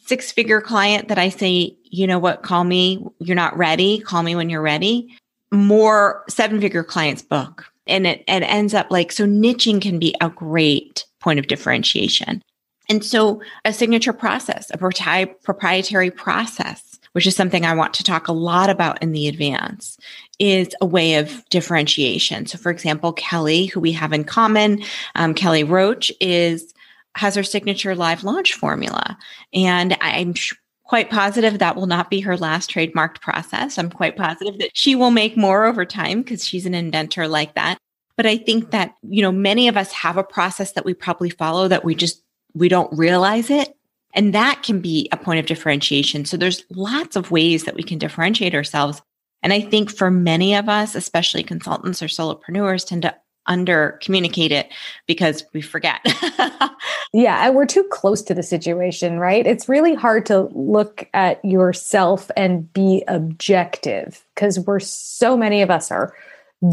six 0.05 0.31
figure 0.31 0.61
client 0.61 1.07
that 1.07 1.17
I 1.17 1.29
say, 1.29 1.77
you 1.83 2.07
know 2.07 2.19
what, 2.19 2.43
call 2.43 2.63
me, 2.63 3.05
you're 3.19 3.35
not 3.35 3.57
ready, 3.57 3.99
call 3.99 4.23
me 4.23 4.35
when 4.35 4.49
you're 4.49 4.61
ready, 4.61 5.15
more 5.51 6.23
seven 6.29 6.59
figure 6.59 6.83
clients 6.83 7.21
book. 7.21 7.65
And 7.87 8.05
it, 8.05 8.19
it 8.27 8.43
ends 8.43 8.73
up 8.73 8.87
like, 8.91 9.11
so 9.13 9.25
niching 9.25 9.81
can 9.81 9.97
be 9.97 10.13
a 10.19 10.29
great 10.29 11.05
point 11.21 11.39
of 11.39 11.47
differentiation. 11.47 12.41
And 12.89 13.03
so 13.03 13.41
a 13.63 13.71
signature 13.71 14.13
process, 14.13 14.69
a 14.71 14.77
proprietary 14.77 16.11
process, 16.11 16.96
which 17.13 17.27
is 17.27 17.35
something 17.35 17.65
I 17.65 17.75
want 17.75 17.93
to 17.95 18.03
talk 18.03 18.27
a 18.27 18.33
lot 18.33 18.69
about 18.69 19.01
in 19.01 19.11
the 19.11 19.27
advance, 19.27 19.97
is 20.39 20.69
a 20.81 20.85
way 20.85 21.15
of 21.15 21.43
differentiation. 21.49 22.45
So, 22.45 22.57
for 22.57 22.69
example, 22.69 23.13
Kelly, 23.13 23.65
who 23.65 23.79
we 23.79 23.91
have 23.93 24.13
in 24.13 24.23
common, 24.23 24.83
um, 25.15 25.33
Kelly 25.33 25.63
Roach 25.63 26.11
is 26.19 26.73
has 27.15 27.35
her 27.35 27.43
signature 27.43 27.95
live 27.95 28.23
launch 28.23 28.53
formula. 28.53 29.17
And 29.53 29.97
I'm 30.01 30.33
sh- 30.35 30.53
quite 30.83 31.09
positive 31.09 31.59
that 31.59 31.75
will 31.75 31.87
not 31.87 32.09
be 32.09 32.21
her 32.21 32.37
last 32.37 32.71
trademarked 32.71 33.21
process. 33.21 33.77
I'm 33.77 33.89
quite 33.89 34.15
positive 34.15 34.59
that 34.59 34.69
she 34.73 34.95
will 34.95 35.11
make 35.11 35.35
more 35.35 35.65
over 35.65 35.83
time 35.83 36.21
because 36.21 36.47
she's 36.47 36.65
an 36.65 36.73
inventor 36.73 37.27
like 37.27 37.55
that. 37.55 37.77
But 38.15 38.25
I 38.25 38.37
think 38.37 38.71
that, 38.71 38.93
you 39.03 39.21
know, 39.21 39.31
many 39.31 39.67
of 39.67 39.77
us 39.77 39.91
have 39.91 40.17
a 40.17 40.23
process 40.23 40.71
that 40.73 40.85
we 40.85 40.93
probably 40.93 41.29
follow 41.29 41.67
that 41.67 41.83
we 41.83 41.93
just, 41.93 42.23
we 42.53 42.69
don't 42.69 42.95
realize 42.97 43.49
it. 43.49 43.76
And 44.17 44.33
that 44.33 44.63
can 44.63 44.81
be 44.81 45.07
a 45.11 45.17
point 45.17 45.39
of 45.39 45.45
differentiation. 45.45 46.25
So 46.25 46.37
there's 46.37 46.63
lots 46.71 47.15
of 47.15 47.29
ways 47.29 47.65
that 47.65 47.75
we 47.75 47.83
can 47.83 47.99
differentiate 47.99 48.55
ourselves. 48.55 48.99
And 49.43 49.53
I 49.53 49.61
think 49.61 49.91
for 49.91 50.09
many 50.09 50.55
of 50.55 50.67
us, 50.67 50.95
especially 50.95 51.43
consultants 51.43 52.01
or 52.01 52.07
solopreneurs, 52.07 52.85
tend 52.85 53.03
to 53.03 53.15
under 53.45 53.99
communicate 54.01 54.51
it 54.51 54.73
because 55.05 55.45
we 55.53 55.61
forget. 55.61 56.01
yeah, 57.13 57.45
and 57.45 57.55
we're 57.55 57.67
too 57.67 57.83
close 57.91 58.23
to 58.23 58.33
the 58.33 58.43
situation, 58.43 59.19
right? 59.19 59.45
It's 59.45 59.69
really 59.69 59.93
hard 59.93 60.25
to 60.25 60.49
look 60.53 61.07
at 61.13 61.43
yourself 61.45 62.31
and 62.35 62.73
be 62.73 63.03
objective 63.07 64.25
because 64.33 64.59
we're 64.59 64.79
so 64.79 65.37
many 65.37 65.61
of 65.61 65.69
us 65.69 65.91
are 65.91 66.13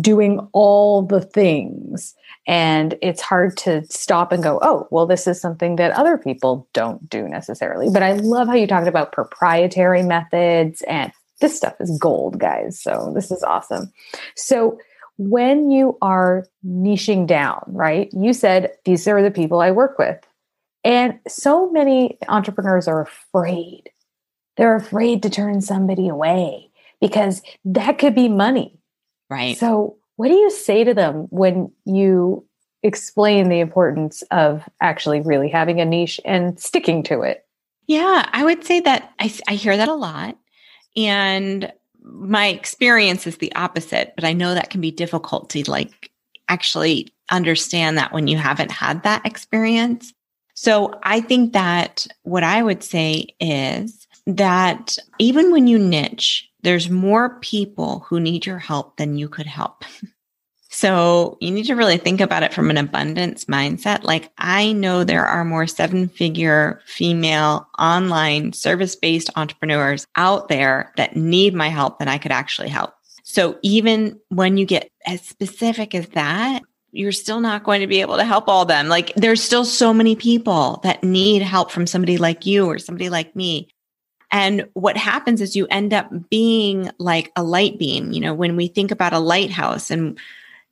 doing 0.00 0.40
all 0.52 1.02
the 1.02 1.20
things 1.20 2.14
and 2.46 2.96
it's 3.02 3.20
hard 3.20 3.56
to 3.56 3.84
stop 3.90 4.32
and 4.32 4.42
go 4.42 4.58
oh 4.62 4.88
well 4.90 5.06
this 5.06 5.26
is 5.26 5.40
something 5.40 5.76
that 5.76 5.92
other 5.92 6.16
people 6.16 6.66
don't 6.72 7.08
do 7.10 7.28
necessarily 7.28 7.90
but 7.90 8.02
i 8.02 8.14
love 8.14 8.48
how 8.48 8.54
you 8.54 8.66
talked 8.66 8.88
about 8.88 9.12
proprietary 9.12 10.02
methods 10.02 10.82
and 10.82 11.12
this 11.40 11.54
stuff 11.54 11.74
is 11.80 11.98
gold 11.98 12.38
guys 12.38 12.80
so 12.80 13.12
this 13.14 13.30
is 13.30 13.42
awesome 13.42 13.92
so 14.36 14.78
when 15.16 15.70
you 15.70 15.96
are 16.02 16.46
niching 16.66 17.26
down, 17.26 17.62
right? 17.68 18.10
You 18.12 18.32
said, 18.32 18.72
these 18.84 19.06
are 19.06 19.22
the 19.22 19.30
people 19.30 19.60
I 19.60 19.70
work 19.70 19.98
with. 19.98 20.18
And 20.82 21.18
so 21.28 21.70
many 21.70 22.18
entrepreneurs 22.28 22.88
are 22.88 23.00
afraid. 23.00 23.90
They're 24.56 24.76
afraid 24.76 25.22
to 25.22 25.30
turn 25.30 25.60
somebody 25.60 26.08
away 26.08 26.70
because 27.00 27.42
that 27.64 27.98
could 27.98 28.14
be 28.14 28.28
money. 28.28 28.78
Right. 29.34 29.58
So, 29.58 29.96
what 30.14 30.28
do 30.28 30.34
you 30.34 30.48
say 30.48 30.84
to 30.84 30.94
them 30.94 31.26
when 31.30 31.72
you 31.84 32.46
explain 32.84 33.48
the 33.48 33.58
importance 33.58 34.22
of 34.30 34.62
actually 34.80 35.20
really 35.22 35.48
having 35.48 35.80
a 35.80 35.84
niche 35.84 36.20
and 36.24 36.58
sticking 36.60 37.02
to 37.04 37.22
it? 37.22 37.44
Yeah, 37.88 38.28
I 38.32 38.44
would 38.44 38.64
say 38.64 38.78
that 38.80 39.12
I, 39.18 39.34
I 39.48 39.54
hear 39.54 39.76
that 39.76 39.88
a 39.88 39.94
lot. 39.94 40.38
And 40.96 41.72
my 42.02 42.46
experience 42.46 43.26
is 43.26 43.38
the 43.38 43.52
opposite, 43.56 44.12
but 44.14 44.24
I 44.24 44.34
know 44.34 44.54
that 44.54 44.70
can 44.70 44.80
be 44.80 44.92
difficult 44.92 45.50
to 45.50 45.68
like 45.68 46.12
actually 46.48 47.12
understand 47.32 47.98
that 47.98 48.12
when 48.12 48.28
you 48.28 48.36
haven't 48.36 48.70
had 48.70 49.02
that 49.02 49.26
experience. 49.26 50.12
So 50.54 50.96
I 51.02 51.20
think 51.20 51.54
that 51.54 52.06
what 52.22 52.44
I 52.44 52.62
would 52.62 52.84
say 52.84 53.34
is 53.40 54.06
that 54.28 54.96
even 55.18 55.50
when 55.50 55.66
you 55.66 55.76
niche, 55.76 56.48
there's 56.64 56.90
more 56.90 57.38
people 57.40 58.00
who 58.08 58.18
need 58.18 58.46
your 58.46 58.58
help 58.58 58.96
than 58.96 59.16
you 59.16 59.28
could 59.28 59.46
help. 59.46 59.84
So 60.74 61.38
you 61.40 61.52
need 61.52 61.66
to 61.66 61.76
really 61.76 61.98
think 61.98 62.20
about 62.20 62.42
it 62.42 62.52
from 62.52 62.68
an 62.68 62.76
abundance 62.76 63.44
mindset. 63.44 64.02
Like 64.02 64.32
I 64.38 64.72
know 64.72 65.04
there 65.04 65.24
are 65.24 65.44
more 65.44 65.68
seven 65.68 66.08
figure 66.08 66.80
female 66.84 67.68
online 67.78 68.52
service 68.52 68.96
based 68.96 69.30
entrepreneurs 69.36 70.04
out 70.16 70.48
there 70.48 70.92
that 70.96 71.14
need 71.14 71.54
my 71.54 71.68
help 71.68 72.00
than 72.00 72.08
I 72.08 72.18
could 72.18 72.32
actually 72.32 72.70
help. 72.70 72.92
So 73.22 73.56
even 73.62 74.18
when 74.30 74.56
you 74.56 74.66
get 74.66 74.90
as 75.06 75.22
specific 75.22 75.94
as 75.94 76.08
that, 76.08 76.62
you're 76.90 77.12
still 77.12 77.38
not 77.38 77.62
going 77.62 77.80
to 77.80 77.86
be 77.86 78.00
able 78.00 78.16
to 78.16 78.24
help 78.24 78.48
all 78.48 78.64
them. 78.64 78.88
Like 78.88 79.12
there's 79.14 79.42
still 79.42 79.64
so 79.64 79.94
many 79.94 80.16
people 80.16 80.80
that 80.82 81.04
need 81.04 81.42
help 81.42 81.70
from 81.70 81.86
somebody 81.86 82.18
like 82.18 82.46
you 82.46 82.66
or 82.66 82.80
somebody 82.80 83.10
like 83.10 83.36
me. 83.36 83.68
And 84.34 84.66
what 84.72 84.96
happens 84.96 85.40
is 85.40 85.54
you 85.54 85.68
end 85.68 85.94
up 85.94 86.10
being 86.28 86.90
like 86.98 87.30
a 87.36 87.44
light 87.44 87.78
beam. 87.78 88.10
You 88.10 88.20
know, 88.20 88.34
when 88.34 88.56
we 88.56 88.66
think 88.66 88.90
about 88.90 89.12
a 89.12 89.20
lighthouse 89.20 89.92
and 89.92 90.18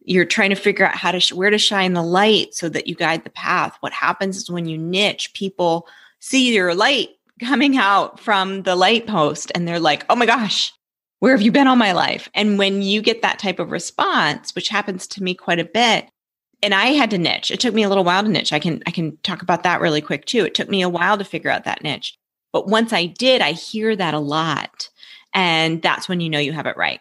you're 0.05 0.25
trying 0.25 0.51
to 0.51 0.57
figure 0.57 0.85
out 0.85 0.97
how 0.97 1.13
to 1.13 1.21
sh- 1.21 1.33
where 1.33 1.49
to 1.49 1.59
shine 1.59 1.93
the 1.93 2.03
light 2.03 2.55
so 2.55 2.69
that 2.69 2.89
you 2.89 2.97
guide 2.97 3.23
the 3.23 3.31
path. 3.31 3.77
What 3.79 3.93
happens 3.93 4.37
is 4.37 4.51
when 4.51 4.67
you 4.67 4.77
niche 4.77 5.33
people 5.33 5.87
see 6.19 6.53
your 6.53 6.75
light 6.75 7.11
coming 7.41 7.77
out 7.77 8.19
from 8.19 8.65
the 8.65 8.75
light 8.75 9.07
post 9.07 9.53
and 9.55 9.67
they're 9.67 9.79
like 9.79 10.05
oh 10.11 10.17
my 10.17 10.27
gosh 10.27 10.73
where 11.21 11.33
have 11.33 11.43
you 11.43 11.53
been 11.53 11.69
all 11.69 11.77
my 11.77 11.93
life? 11.93 12.29
And 12.35 12.59
when 12.59 12.83
you 12.83 13.01
get 13.01 13.23
that 13.23 13.39
type 13.39 13.61
of 13.61 13.71
response 13.71 14.57
which 14.57 14.71
happens 14.71 15.07
to 15.07 15.23
me 15.23 15.37
quite 15.37 15.61
a 15.61 15.65
bit 15.65 16.09
and 16.65 16.75
i 16.75 16.87
had 16.87 17.11
to 17.11 17.19
niche. 17.19 17.53
It 17.53 17.61
took 17.61 17.75
me 17.75 17.85
a 17.85 17.89
little 17.89 18.03
while 18.03 18.25
to 18.25 18.29
niche. 18.29 18.53
I 18.53 18.59
can 18.59 18.83
i 18.89 18.91
can 18.91 19.17
talk 19.19 19.41
about 19.41 19.63
that 19.63 19.81
really 19.81 20.01
quick 20.01 20.25
too. 20.25 20.45
It 20.45 20.55
took 20.55 20.69
me 20.69 20.83
a 20.83 20.89
while 20.89 21.17
to 21.17 21.25
figure 21.25 21.51
out 21.51 21.63
that 21.63 21.85
niche 21.85 22.19
but 22.53 22.69
once 22.69 22.93
i 22.93 23.07
did 23.07 23.41
i 23.41 23.53
hear 23.53 23.95
that 23.97 24.15
a 24.15 24.19
lot 24.19 24.89
and 25.35 25.83
that's 25.83 26.09
when 26.09 26.21
you 26.21 26.31
know 26.31 26.39
you 26.39 26.53
have 26.53 26.67
it 26.67 26.77
right 26.77 27.01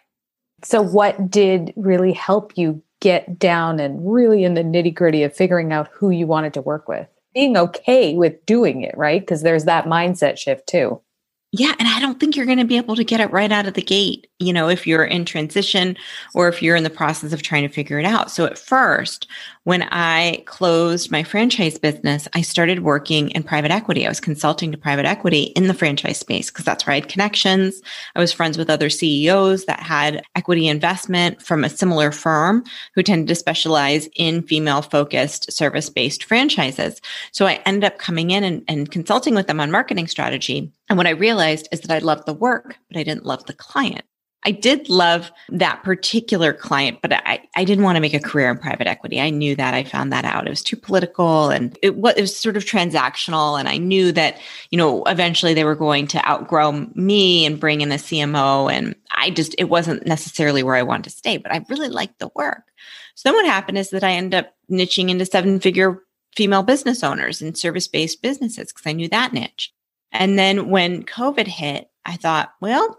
so 0.64 0.80
what 0.80 1.30
did 1.30 1.72
really 1.76 2.12
help 2.12 2.52
you 2.56 2.82
get 3.02 3.36
down 3.38 3.80
and 3.80 4.10
really 4.10 4.44
in 4.44 4.54
the 4.54 4.62
nitty 4.62 4.94
gritty 4.94 5.24
of 5.24 5.34
figuring 5.34 5.72
out 5.72 5.88
who 5.92 6.10
you 6.10 6.26
wanted 6.26 6.54
to 6.54 6.62
work 6.62 6.88
with. 6.88 7.08
Being 7.34 7.56
okay 7.56 8.14
with 8.14 8.46
doing 8.46 8.82
it, 8.82 8.96
right? 8.96 9.20
Because 9.20 9.42
there's 9.42 9.64
that 9.64 9.86
mindset 9.86 10.38
shift 10.38 10.68
too. 10.68 11.00
Yeah. 11.50 11.74
And 11.78 11.88
I 11.88 12.00
don't 12.00 12.18
think 12.18 12.36
you're 12.36 12.46
going 12.46 12.58
to 12.58 12.64
be 12.64 12.76
able 12.76 12.96
to 12.96 13.04
get 13.04 13.20
it 13.20 13.32
right 13.32 13.50
out 13.50 13.66
of 13.66 13.74
the 13.74 13.82
gate, 13.82 14.28
you 14.42 14.52
know, 14.52 14.68
if 14.68 14.86
you're 14.86 15.04
in 15.04 15.24
transition 15.24 15.96
or 16.34 16.48
if 16.48 16.62
you're 16.62 16.76
in 16.76 16.84
the 16.84 16.90
process 16.90 17.32
of 17.32 17.42
trying 17.42 17.62
to 17.62 17.72
figure 17.72 17.98
it 17.98 18.04
out. 18.04 18.30
So 18.30 18.44
at 18.44 18.58
first, 18.58 19.26
when 19.64 19.82
I 19.92 20.42
closed 20.46 21.12
my 21.12 21.22
franchise 21.22 21.78
business, 21.78 22.26
I 22.34 22.42
started 22.42 22.80
working 22.80 23.30
in 23.30 23.44
private 23.44 23.70
equity. 23.70 24.04
I 24.04 24.08
was 24.08 24.18
consulting 24.18 24.72
to 24.72 24.78
private 24.78 25.06
equity 25.06 25.44
in 25.54 25.68
the 25.68 25.74
franchise 25.74 26.18
space 26.18 26.50
because 26.50 26.64
that's 26.64 26.84
where 26.84 26.92
I 26.92 27.00
had 27.00 27.08
connections. 27.08 27.80
I 28.16 28.20
was 28.20 28.32
friends 28.32 28.58
with 28.58 28.68
other 28.68 28.90
CEOs 28.90 29.66
that 29.66 29.80
had 29.80 30.22
equity 30.34 30.66
investment 30.66 31.40
from 31.40 31.62
a 31.62 31.70
similar 31.70 32.10
firm 32.10 32.64
who 32.94 33.04
tended 33.04 33.28
to 33.28 33.34
specialize 33.36 34.08
in 34.16 34.42
female 34.42 34.82
focused 34.82 35.52
service 35.52 35.88
based 35.88 36.24
franchises. 36.24 37.00
So 37.30 37.46
I 37.46 37.62
ended 37.64 37.84
up 37.84 37.98
coming 37.98 38.32
in 38.32 38.42
and, 38.42 38.64
and 38.66 38.90
consulting 38.90 39.36
with 39.36 39.46
them 39.46 39.60
on 39.60 39.70
marketing 39.70 40.08
strategy. 40.08 40.72
And 40.88 40.98
what 40.98 41.06
I 41.06 41.10
realized 41.10 41.68
is 41.70 41.80
that 41.82 41.90
I 41.90 41.98
loved 42.04 42.26
the 42.26 42.34
work, 42.34 42.76
but 42.88 42.98
I 42.98 43.04
didn't 43.04 43.26
love 43.26 43.46
the 43.46 43.54
client. 43.54 44.04
I 44.44 44.50
did 44.50 44.88
love 44.88 45.30
that 45.50 45.84
particular 45.84 46.52
client, 46.52 46.98
but 47.00 47.12
I, 47.12 47.48
I 47.54 47.64
didn't 47.64 47.84
want 47.84 47.96
to 47.96 48.00
make 48.00 48.14
a 48.14 48.20
career 48.20 48.50
in 48.50 48.58
private 48.58 48.88
equity. 48.88 49.20
I 49.20 49.30
knew 49.30 49.54
that. 49.54 49.74
I 49.74 49.84
found 49.84 50.12
that 50.12 50.24
out. 50.24 50.46
It 50.46 50.50
was 50.50 50.64
too 50.64 50.76
political 50.76 51.50
and 51.50 51.78
it 51.80 51.96
was, 51.96 52.14
it 52.16 52.22
was 52.22 52.36
sort 52.36 52.56
of 52.56 52.64
transactional. 52.64 53.58
And 53.58 53.68
I 53.68 53.76
knew 53.76 54.10
that, 54.12 54.40
you 54.70 54.78
know, 54.78 55.04
eventually 55.04 55.54
they 55.54 55.64
were 55.64 55.76
going 55.76 56.08
to 56.08 56.28
outgrow 56.28 56.72
me 56.94 57.46
and 57.46 57.60
bring 57.60 57.82
in 57.82 57.92
a 57.92 57.96
CMO. 57.96 58.72
And 58.72 58.96
I 59.14 59.30
just, 59.30 59.54
it 59.58 59.68
wasn't 59.68 60.06
necessarily 60.06 60.64
where 60.64 60.76
I 60.76 60.82
wanted 60.82 61.04
to 61.04 61.10
stay, 61.10 61.36
but 61.36 61.52
I 61.52 61.64
really 61.68 61.88
liked 61.88 62.18
the 62.18 62.30
work. 62.34 62.64
So 63.14 63.28
then 63.28 63.34
what 63.34 63.46
happened 63.46 63.78
is 63.78 63.90
that 63.90 64.02
I 64.02 64.12
ended 64.12 64.40
up 64.40 64.54
niching 64.70 65.08
into 65.08 65.24
seven 65.24 65.60
figure 65.60 66.02
female 66.34 66.62
business 66.62 67.04
owners 67.04 67.42
and 67.42 67.56
service 67.56 67.86
based 67.86 68.22
businesses 68.22 68.72
because 68.72 68.86
I 68.86 68.92
knew 68.92 69.08
that 69.08 69.32
niche. 69.32 69.72
And 70.10 70.38
then 70.38 70.68
when 70.68 71.04
COVID 71.04 71.46
hit, 71.46 71.88
I 72.04 72.16
thought, 72.16 72.52
well, 72.60 72.98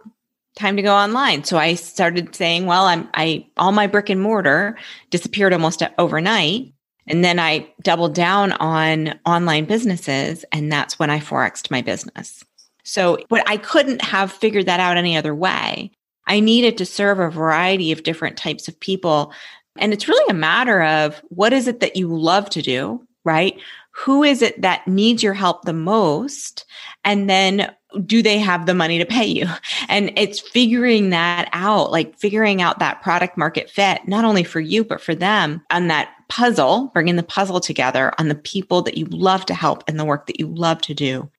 time 0.56 0.76
to 0.76 0.82
go 0.82 0.94
online. 0.94 1.44
So 1.44 1.58
I 1.58 1.74
started 1.76 2.36
saying, 2.36 2.66
well, 2.66 2.86
I'm, 2.86 3.10
I, 3.14 3.48
all 3.58 3.72
my 3.72 3.88
brick 3.88 4.10
and 4.10 4.22
mortar 4.22 4.78
disappeared 5.10 5.54
almost 5.54 5.82
overnight. 5.98 6.74
And 7.08 7.24
then 7.24 7.40
I 7.40 7.68
doubled 7.82 8.16
down 8.16 8.54
on 8.54 9.20
online 9.26 9.66
businesses. 9.66 10.46
And 10.52 10.72
that's 10.72 10.98
when 11.00 11.10
I 11.10 11.20
Forexed 11.20 11.72
my 11.72 11.82
business. 11.82 12.44
So, 12.84 13.18
but 13.30 13.48
I 13.50 13.58
couldn't 13.58 14.02
have 14.02 14.32
figured 14.32 14.66
that 14.68 14.80
out 14.80 14.98
any 14.98 15.18
other 15.18 15.34
way. 15.34 15.92
I 16.28 16.40
needed 16.40 16.78
to 16.78 16.86
serve 16.86 17.20
a 17.20 17.30
variety 17.30 17.92
of 17.92 18.04
different 18.04 18.38
types 18.38 18.68
of 18.68 18.80
people. 18.80 19.34
And 19.78 19.92
it's 19.92 20.08
really 20.08 20.30
a 20.30 20.34
matter 20.34 20.84
of 20.84 21.22
what 21.30 21.54
is 21.54 21.68
it 21.68 21.80
that 21.80 21.96
you 21.96 22.08
love 22.08 22.50
to 22.52 22.62
do, 22.62 23.06
right? 23.24 23.60
Who 23.92 24.24
is 24.24 24.42
it 24.42 24.62
that 24.62 24.88
needs 24.88 25.22
your 25.22 25.34
help 25.34 25.64
the 25.64 25.74
most? 25.74 26.66
And 27.04 27.30
then 27.30 27.74
do 28.06 28.24
they 28.24 28.40
have 28.40 28.66
the 28.66 28.74
money 28.74 28.98
to 28.98 29.06
pay 29.06 29.26
you? 29.26 29.48
And 29.90 30.12
it's 30.16 30.40
figuring 30.40 31.12
that 31.12 31.50
out, 31.54 31.92
like 31.92 32.18
figuring 32.18 32.62
out 32.62 32.80
that 32.80 33.02
product 33.04 33.38
market 33.38 33.70
fit, 33.70 34.08
not 34.08 34.26
only 34.26 34.44
for 34.44 34.60
you, 34.60 34.84
but 34.84 35.02
for 35.02 35.14
them 35.14 35.62
on 35.70 35.88
that 35.88 36.10
puzzle, 36.30 36.90
bringing 36.94 37.16
the 37.16 37.22
puzzle 37.22 37.60
together 37.60 38.12
on 38.18 38.30
the 38.30 38.36
people 38.36 38.82
that 38.84 38.98
you 38.98 39.06
love 39.06 39.46
to 39.48 39.54
help 39.54 39.84
and 39.88 40.00
the 40.00 40.06
work 40.06 40.26
that 40.26 40.40
you 40.40 40.48
love 40.48 40.82
to 40.82 40.96
do. 40.96 41.30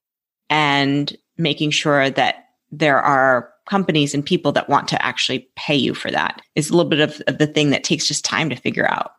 And 0.50 1.16
making 1.36 1.70
sure 1.72 2.10
that 2.10 2.44
there 2.70 3.00
are 3.00 3.50
companies 3.66 4.14
and 4.14 4.24
people 4.24 4.52
that 4.52 4.68
want 4.68 4.88
to 4.88 5.04
actually 5.04 5.48
pay 5.56 5.74
you 5.74 5.94
for 5.94 6.10
that 6.10 6.42
is 6.54 6.70
a 6.70 6.76
little 6.76 6.88
bit 6.88 7.00
of, 7.00 7.20
of 7.26 7.38
the 7.38 7.46
thing 7.46 7.70
that 7.70 7.82
takes 7.82 8.06
just 8.06 8.24
time 8.24 8.50
to 8.50 8.56
figure 8.56 8.88
out. 8.88 9.12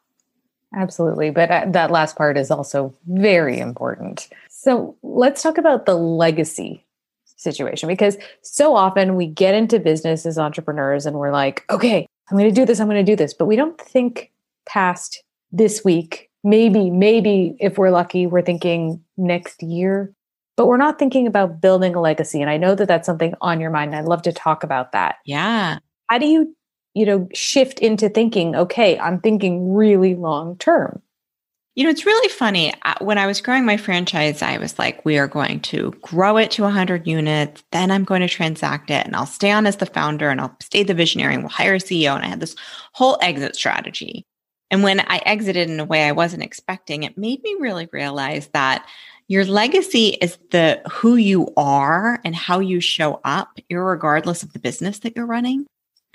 Absolutely. 0.76 1.30
But 1.30 1.50
uh, 1.50 1.66
that 1.70 1.92
last 1.92 2.16
part 2.16 2.38
is 2.38 2.52
also 2.52 2.94
very 3.08 3.60
important. 3.60 4.30
So 4.50 4.96
let's 5.04 5.42
talk 5.42 5.58
about 5.58 5.86
the 5.86 5.96
legacy 5.96 6.86
situation 7.38 7.88
because 7.88 8.18
so 8.42 8.76
often 8.76 9.16
we 9.16 9.28
get 9.28 9.54
into 9.54 9.80
business 9.80 10.26
as 10.26 10.38
entrepreneurs 10.38 11.06
and 11.06 11.18
we're 11.18 11.32
like, 11.32 11.64
okay, 11.70 12.08
I'm 12.30 12.38
going 12.38 12.50
to 12.50 12.56
do 12.56 12.66
this, 12.66 12.80
I'm 12.80 12.88
going 12.88 13.04
to 13.04 13.12
do 13.12 13.16
this. 13.16 13.34
But 13.34 13.46
we 13.46 13.56
don't 13.56 13.80
think 13.80 14.32
past 14.68 15.24
this 15.52 15.84
week. 15.86 16.30
Maybe, 16.44 16.90
maybe 16.92 17.56
if 17.60 17.78
we're 17.78 17.90
lucky, 17.90 18.28
we're 18.28 18.42
thinking 18.42 19.02
next 19.18 19.64
year 19.64 20.14
but 20.56 20.68
we're 20.68 20.78
not 20.78 20.98
thinking 20.98 21.28
about 21.28 21.62
building 21.62 21.96
a 21.96 22.02
legacy. 22.02 22.42
And 22.42 22.50
I 22.50 22.58
know 22.58 22.76
that 22.76 22.88
that's 22.88 23.06
something 23.06 23.34
on 23.42 23.60
your 23.60 23.72
mind. 23.72 23.96
I'd 23.96 24.06
love 24.06 24.22
to 24.24 24.32
talk 24.32 24.64
about 24.64 24.92
that. 24.94 25.18
Yeah. 25.26 25.80
How 26.08 26.18
do 26.18 26.28
you, 26.28 26.55
you 26.96 27.06
know, 27.06 27.28
shift 27.34 27.80
into 27.80 28.10
thinking, 28.10 28.56
okay, 28.56 28.98
I'm 28.98 29.20
thinking 29.20 29.74
really 29.74 30.16
long 30.16 30.58
term? 30.58 31.02
You 31.76 31.84
know, 31.84 31.90
it's 31.90 32.06
really 32.06 32.30
funny. 32.30 32.74
When 33.02 33.18
I 33.18 33.28
was 33.28 33.42
growing 33.42 33.66
my 33.66 33.76
franchise, 33.76 34.42
I 34.42 34.58
was 34.58 34.80
like, 34.80 35.04
we 35.04 35.18
are 35.18 35.28
going 35.28 35.60
to 35.62 35.92
grow 36.02 36.38
it 36.38 36.50
to 36.52 36.64
100 36.64 37.06
units. 37.06 37.64
Then 37.74 37.92
I'm 37.92 38.06
going 38.06 38.22
to 38.22 38.30
transact 38.30 38.90
it 38.90 39.06
and 39.06 39.14
I'll 39.14 39.26
stay 39.26 39.52
on 39.52 39.68
as 39.68 39.76
the 39.76 39.86
founder 39.86 40.30
and 40.30 40.40
I'll 40.40 40.56
stay 40.62 40.84
the 40.84 40.94
visionary 40.94 41.34
and 41.34 41.44
we'll 41.44 41.50
hire 41.50 41.76
a 41.76 41.80
CEO. 41.80 42.16
And 42.16 42.24
I 42.24 42.30
had 42.30 42.40
this 42.40 42.56
whole 42.94 43.18
exit 43.22 43.58
strategy. 43.58 44.26
And 44.72 44.84
when 44.84 45.02
I 45.02 45.18
exited 45.26 45.70
in 45.70 45.82
a 45.82 45.86
way 45.86 46.06
I 46.06 46.14
wasn't 46.14 46.44
expecting, 46.44 47.04
it 47.04 47.18
made 47.18 47.44
me 47.44 47.58
really 47.60 47.90
realize 47.92 48.48
that 48.54 48.88
your 49.28 49.44
legacy 49.44 50.10
is 50.22 50.38
the 50.52 50.82
who 50.90 51.18
you 51.18 51.52
are 51.58 52.22
and 52.24 52.36
how 52.36 52.60
you 52.60 52.80
show 52.80 53.20
up, 53.26 53.60
regardless 53.70 54.44
of 54.44 54.54
the 54.54 54.60
business 54.60 55.00
that 55.00 55.16
you're 55.16 55.26
running, 55.26 55.66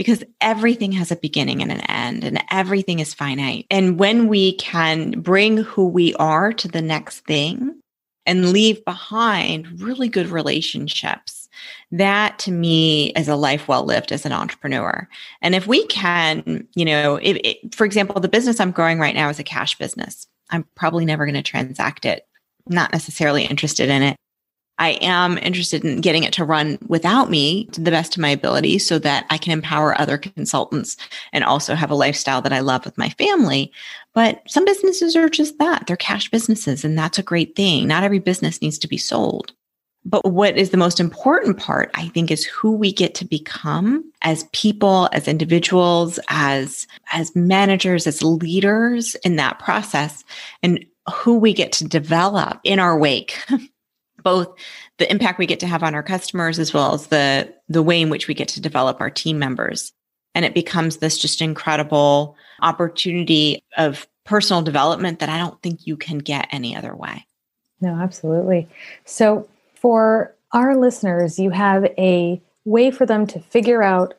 because 0.01 0.25
everything 0.41 0.93
has 0.93 1.13
a 1.13 1.17
beginning 1.17 1.61
and 1.61 1.71
an 1.71 1.83
end 1.83 2.25
and 2.25 2.43
everything 2.51 3.01
is 3.01 3.13
finite. 3.13 3.67
And 3.71 3.99
when 3.99 4.29
we 4.29 4.55
can 4.55 5.11
bring 5.21 5.59
who 5.59 5.87
we 5.87 6.15
are 6.15 6.55
to 6.55 6.69
the 6.69 6.81
next 6.81 7.21
thing 7.27 7.79
and 8.25 8.51
leave 8.51 8.83
behind 8.87 9.79
really 9.79 10.09
good 10.09 10.29
relationships, 10.29 11.51
that 11.91 12.39
to 12.39 12.51
me 12.51 13.11
is 13.11 13.29
a 13.29 13.37
life 13.37 13.69
well 13.69 13.85
lived 13.85 14.11
as 14.11 14.25
an 14.25 14.33
entrepreneur. 14.33 15.07
And 15.43 15.55
if 15.55 15.67
we 15.67 15.87
can, 15.89 16.67
you 16.75 16.87
know, 16.87 17.17
if, 17.21 17.59
for 17.75 17.85
example, 17.85 18.19
the 18.23 18.29
business 18.29 18.59
I'm 18.59 18.71
growing 18.71 19.01
right 19.01 19.15
now 19.15 19.29
is 19.29 19.39
a 19.39 19.45
cash 19.45 19.77
business. 19.77 20.27
I'm 20.49 20.65
probably 20.77 21.05
never 21.05 21.27
going 21.27 21.35
to 21.35 21.43
transact 21.43 22.07
it 22.07 22.27
not 22.67 22.91
necessarily 22.91 23.45
interested 23.45 23.91
in 23.91 24.03
it. 24.03 24.17
I 24.81 24.93
am 25.03 25.37
interested 25.39 25.85
in 25.85 26.01
getting 26.01 26.25
it 26.25 26.33
to 26.33 26.45
run 26.45 26.79
without 26.89 27.29
me 27.29 27.67
to 27.67 27.83
the 27.83 27.91
best 27.91 28.17
of 28.17 28.23
my 28.23 28.31
ability 28.31 28.79
so 28.79 28.99
that 29.01 29.27
I 29.29 29.37
can 29.37 29.53
empower 29.53 29.99
other 30.01 30.17
consultants 30.17 30.97
and 31.35 31.45
also 31.45 31.75
have 31.75 31.91
a 31.91 31.95
lifestyle 31.95 32.41
that 32.41 32.53
I 32.53 32.61
love 32.61 32.87
with 32.87 32.97
my 32.97 33.11
family. 33.11 33.71
But 34.15 34.41
some 34.49 34.65
businesses 34.65 35.15
are 35.17 35.29
just 35.29 35.59
that. 35.59 35.87
They're 35.87 35.97
cash 35.97 36.31
businesses, 36.31 36.83
and 36.83 36.99
that's 36.99 37.19
a 37.19 37.23
great 37.23 37.55
thing. 37.55 37.87
Not 37.87 38.05
every 38.05 38.21
business 38.21 38.63
needs 38.63 38.79
to 38.79 38.89
be 38.89 38.97
sold. 38.97 39.53
But 40.07 40.25
what 40.25 40.57
is 40.57 40.71
the 40.71 40.79
most 40.79 40.99
important 40.99 41.59
part, 41.59 41.91
I 41.93 42.09
think, 42.09 42.31
is 42.31 42.47
who 42.47 42.73
we 42.73 42.91
get 42.91 43.15
to 43.17 43.27
become 43.27 44.11
as 44.23 44.49
people, 44.55 45.11
as 45.13 45.29
individuals, 45.29 46.19
as, 46.29 46.87
as 47.13 47.37
managers, 47.37 48.07
as 48.07 48.23
leaders 48.23 49.15
in 49.17 49.37
that 49.37 49.59
process. 49.59 50.25
And 50.63 50.87
who 51.13 51.39
we 51.39 51.53
get 51.53 51.73
to 51.73 51.85
develop 51.85 52.61
in 52.65 52.79
our 52.79 52.99
wake, 52.99 53.37
both 54.23 54.49
the 54.99 55.11
impact 55.11 55.39
we 55.39 55.47
get 55.47 55.61
to 55.61 55.67
have 55.67 55.83
on 55.83 55.95
our 55.95 56.03
customers 56.03 56.59
as 56.59 56.73
well 56.73 56.95
as 56.95 57.09
the 57.09 57.53
the 57.69 57.83
way 57.83 58.01
in 58.01 58.11
which 58.11 58.29
we 58.29 58.35
get 58.35 58.49
to 58.49 58.61
develop 58.61 59.01
our 59.01 59.11
team 59.11 59.39
members. 59.39 59.93
And 60.35 60.45
it 60.45 60.55
becomes 60.55 60.99
this 60.99 61.19
just 61.19 61.41
incredible 61.41 62.37
opportunity 62.63 63.63
of 63.77 64.07
personal 64.25 64.63
development 64.63 65.19
that 65.19 65.29
I 65.29 65.39
don't 65.39 65.61
think 65.63 65.87
you 65.87 65.97
can 65.97 66.19
get 66.19 66.49
any 66.53 66.77
other 66.77 66.95
way. 66.95 67.27
No, 67.81 67.95
absolutely. 67.95 68.69
So 69.05 69.49
for 69.75 70.35
our 70.53 70.77
listeners, 70.77 71.39
you 71.39 71.51
have 71.51 71.85
a 71.99 72.41
way 72.65 72.91
for 72.91 73.07
them 73.07 73.27
to 73.29 73.41
figure 73.41 73.83
out 73.83 74.15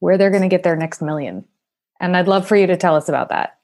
where 0.00 0.18
they're 0.18 0.30
going 0.30 0.42
to 0.42 0.48
get 0.48 0.62
their 0.62 0.76
next 0.76 1.02
million. 1.02 1.44
And 2.00 2.16
I'd 2.16 2.26
love 2.26 2.48
for 2.48 2.56
you 2.56 2.66
to 2.66 2.76
tell 2.76 2.96
us 2.96 3.08
about 3.08 3.28
that. 3.28 3.58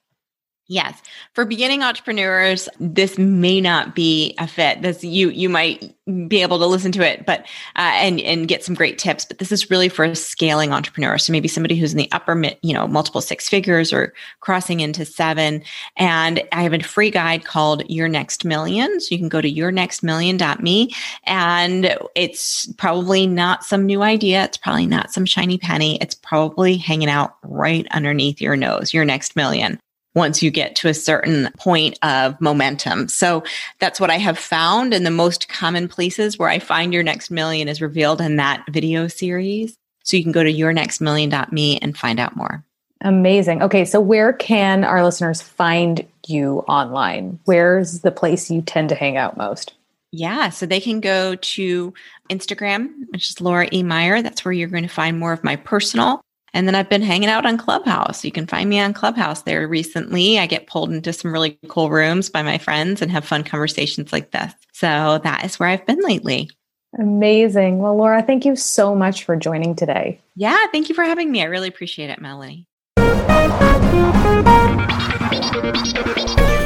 Yes. 0.70 1.00
For 1.33 1.46
beginning 1.46 1.83
entrepreneurs, 1.83 2.68
this 2.78 3.16
may 3.16 3.59
not 3.59 3.94
be 3.94 4.35
a 4.38 4.46
fit. 4.46 4.83
This 4.83 5.02
you 5.02 5.31
you 5.31 5.48
might 5.48 5.94
be 6.28 6.42
able 6.42 6.59
to 6.59 6.66
listen 6.66 6.92
to 6.92 7.00
it, 7.00 7.24
but 7.24 7.40
uh, 7.76 7.92
and 7.94 8.20
and 8.20 8.46
get 8.46 8.62
some 8.62 8.74
great 8.74 8.98
tips. 8.98 9.24
But 9.24 9.38
this 9.38 9.50
is 9.50 9.70
really 9.70 9.88
for 9.88 10.04
a 10.04 10.14
scaling 10.14 10.74
entrepreneur. 10.74 11.16
So 11.16 11.33
maybe 11.33 11.48
somebody 11.48 11.74
who's 11.74 11.92
in 11.92 11.96
the 11.96 12.12
upper, 12.12 12.38
you 12.61 12.74
know, 12.74 12.87
multiple 12.87 13.22
six 13.22 13.48
figures 13.48 13.94
or 13.94 14.12
crossing 14.40 14.81
into 14.81 15.07
seven. 15.07 15.62
And 15.96 16.42
I 16.52 16.64
have 16.64 16.74
a 16.74 16.81
free 16.81 17.11
guide 17.11 17.46
called 17.46 17.88
Your 17.88 18.09
Next 18.09 18.44
Million. 18.44 19.00
So 19.00 19.14
you 19.14 19.18
can 19.18 19.31
go 19.31 19.40
to 19.40 19.50
yournextmillion.me, 19.50 20.94
and 21.24 21.96
it's 22.14 22.70
probably 22.74 23.26
not 23.26 23.64
some 23.64 23.87
new 23.87 24.02
idea. 24.02 24.44
It's 24.44 24.59
probably 24.59 24.87
not 24.87 25.14
some 25.14 25.24
shiny 25.24 25.57
penny. 25.57 25.96
It's 26.02 26.14
probably 26.14 26.76
hanging 26.76 27.09
out 27.09 27.37
right 27.42 27.87
underneath 27.90 28.38
your 28.38 28.54
nose. 28.54 28.92
Your 28.92 29.07
next 29.07 29.35
million 29.35 29.81
once 30.18 30.42
you 30.42 30.50
get 30.50 30.76
to 30.76 30.88
a 30.88 30.94
certain 30.94 31.48
point 31.57 31.98
of 32.02 32.38
momentum. 32.40 33.09
So 33.09 33.42
that's 33.78 33.98
what 33.98 34.11
I 34.11 34.18
have 34.18 34.38
found. 34.38 34.92
And 34.92 35.07
the 35.07 35.11
most 35.11 35.48
common 35.48 35.88
places 35.88 36.38
where 36.38 36.50
I 36.50 36.59
find 36.59 36.92
your 36.92 37.02
next 37.02 37.31
million 37.31 37.68
is 37.68 37.81
revealed 37.81 38.20
in 38.20 38.37
that 38.37 38.64
video 38.68 39.09
series. 39.09 39.74
So 40.04 40.16
you 40.16 40.22
can 40.22 40.33
go 40.33 40.42
to 40.42 40.52
yournextmillion.me 40.52 41.78
and 41.78 41.96
find 41.96 42.20
out 42.20 42.37
more. 42.37 42.64
Amazing. 43.00 43.62
Okay. 43.62 43.85
So 43.85 44.00
where 44.00 44.33
can 44.33 44.85
our 44.85 45.04
listeners 45.04 45.40
find 45.40 46.07
you 46.26 46.61
online? 46.61 47.38
Where's 47.44 48.00
the 48.00 48.11
place 48.11 48.50
you 48.50 48.61
tend 48.61 48.88
to 48.88 48.94
hang 48.94 49.16
out 49.16 49.37
most? 49.37 49.74
Yeah, 50.11 50.48
so 50.48 50.64
they 50.64 50.81
can 50.81 51.00
go 51.00 51.35
to 51.35 51.94
Instagram, 52.31 52.88
which 53.11 53.31
is 53.31 53.40
Laura 53.40 53.68
E. 53.72 53.83
Meyer. 53.83 54.22
That's 54.22 54.44
where 54.44 54.52
you're 54.52 54.68
going 54.68 54.85
to 54.85 54.88
find 54.88 55.18
more 55.18 55.33
of 55.35 55.44
my 55.44 55.57
personal 55.57 56.22
and 56.54 56.66
then 56.66 56.74
I've 56.74 56.88
been 56.88 57.02
hanging 57.02 57.28
out 57.28 57.46
on 57.46 57.58
Clubhouse. 57.58 58.24
You 58.24 58.32
can 58.32 58.46
find 58.46 58.68
me 58.68 58.80
on 58.80 58.94
Clubhouse 58.94 59.42
there 59.42 59.66
recently. 59.66 60.38
I 60.38 60.46
get 60.46 60.66
pulled 60.66 60.90
into 60.90 61.12
some 61.12 61.32
really 61.32 61.58
cool 61.68 61.90
rooms 61.90 62.30
by 62.30 62.42
my 62.42 62.58
friends 62.58 63.02
and 63.02 63.11
have 63.11 63.24
fun 63.24 63.44
conversations 63.44 64.12
like 64.12 64.30
this. 64.30 64.52
So 64.72 65.20
that 65.24 65.44
is 65.44 65.58
where 65.58 65.68
I've 65.68 65.87
been 65.87 66.00
lately. 66.00 66.50
Amazing. 66.98 67.78
Well, 67.78 67.96
Laura, 67.96 68.22
thank 68.22 68.44
you 68.44 68.56
so 68.56 68.94
much 68.94 69.24
for 69.24 69.37
joining 69.37 69.74
today. 69.74 70.20
Yeah, 70.37 70.56
thank 70.72 70.88
you 70.88 70.94
for 70.94 71.04
having 71.04 71.30
me. 71.30 71.42
I 71.42 71.46
really 71.46 71.68
appreciate 71.68 72.11
it, 72.11 72.20
Melanie. 72.20 72.66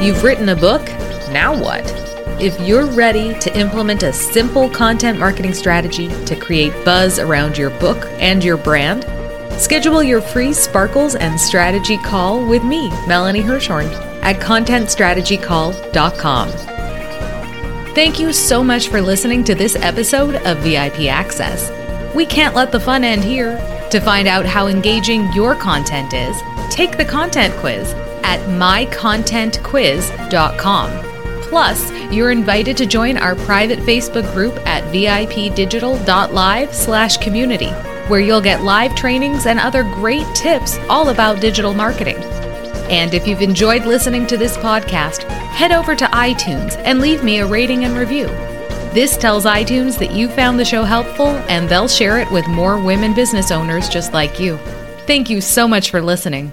You've 0.01 0.23
written 0.25 0.49
a 0.49 0.57
book. 0.57 0.85
Now 1.31 1.57
what? 1.57 1.85
If 2.40 2.59
you're 2.61 2.87
ready 2.87 3.38
to 3.38 3.59
implement 3.59 4.03
a 4.03 4.12
simple 4.12 4.68
content 4.68 5.18
marketing 5.18 5.55
strategy 5.55 6.09
to 6.25 6.35
create 6.35 6.73
buzz 6.85 7.18
around 7.18 7.57
your 7.57 7.71
book 7.79 8.05
and 8.18 8.42
your 8.42 8.57
brand, 8.57 9.05
Schedule 9.59 10.03
your 10.03 10.21
free 10.21 10.53
Sparkles 10.53 11.15
and 11.15 11.41
Strategy 11.41 11.97
call 11.99 12.45
with 12.45 12.65
me, 12.65 12.91
Melanie 13.07 13.43
Hirschhorn, 13.43 13.87
at 14.23 14.41
contentstrategycall.com. 14.41 16.49
Thank 17.95 18.19
you 18.19 18.33
so 18.33 18.65
much 18.65 18.88
for 18.88 19.03
listening 19.03 19.45
to 19.45 19.55
this 19.55 19.77
episode 19.77 20.35
of 20.47 20.59
VIP 20.59 21.03
Access. 21.11 21.71
We 22.15 22.27
can't 22.27 22.55
let 22.55 22.73
the 22.73 22.81
fun 22.81 23.05
end 23.05 23.23
here. 23.23 23.59
To 23.91 24.01
find 24.01 24.27
out 24.27 24.47
how 24.47 24.67
engaging 24.67 25.31
your 25.33 25.55
content 25.55 26.15
is, 26.15 26.35
take 26.71 26.97
the 26.97 27.05
content 27.05 27.55
quiz 27.57 27.93
at 28.25 28.41
mycontentquiz.com. 28.59 30.91
Plus, 31.43 31.93
you're 32.11 32.31
invited 32.31 32.79
to 32.79 32.87
join 32.87 33.19
our 33.19 33.35
private 33.35 33.81
Facebook 33.81 34.33
group 34.33 34.57
at 34.67 34.83
vipdigital.live 34.85 36.75
slash 36.75 37.19
community 37.19 37.71
where 38.09 38.21
you'll 38.21 38.41
get 38.41 38.62
live 38.62 38.95
trainings 38.95 39.47
and 39.47 39.59
other 39.59 39.83
great 39.83 40.27
tips 40.35 40.79
all 40.88 41.09
about 41.09 41.41
digital 41.41 41.75
marketing. 41.75 42.17
And 42.91 43.15
if 43.15 43.27
you've 43.27 43.43
enjoyed 43.43 43.85
listening 43.85 44.27
to 44.27 44.37
this 44.37 44.57
podcast, 44.57 45.23
head 45.23 45.73
over 45.73 45.95
to 45.95 46.05
iTunes 46.07 46.77
and 46.85 47.01
leave 47.01 47.25
me 47.25 47.38
a 47.38 47.47
rating 47.47 47.85
and 47.85 47.97
review. 47.97 48.27
This 48.93 49.17
tells 49.17 49.47
iTunes 49.47 49.99
that 49.99 50.12
you 50.12 50.29
found 50.29 50.61
the 50.61 50.65
show 50.65 50.85
helpful 50.85 51.29
and 51.49 51.69
they'll 51.69 51.88
share 51.88 52.19
it 52.19 52.31
with 52.31 52.47
more 52.49 52.79
women 52.79 53.15
business 53.15 53.51
owners 53.51 53.88
just 53.88 54.12
like 54.12 54.38
you. 54.38 54.59
Thank 55.07 55.31
you 55.31 55.41
so 55.41 55.67
much 55.67 55.91
for 55.91 56.03
listening. 56.03 56.53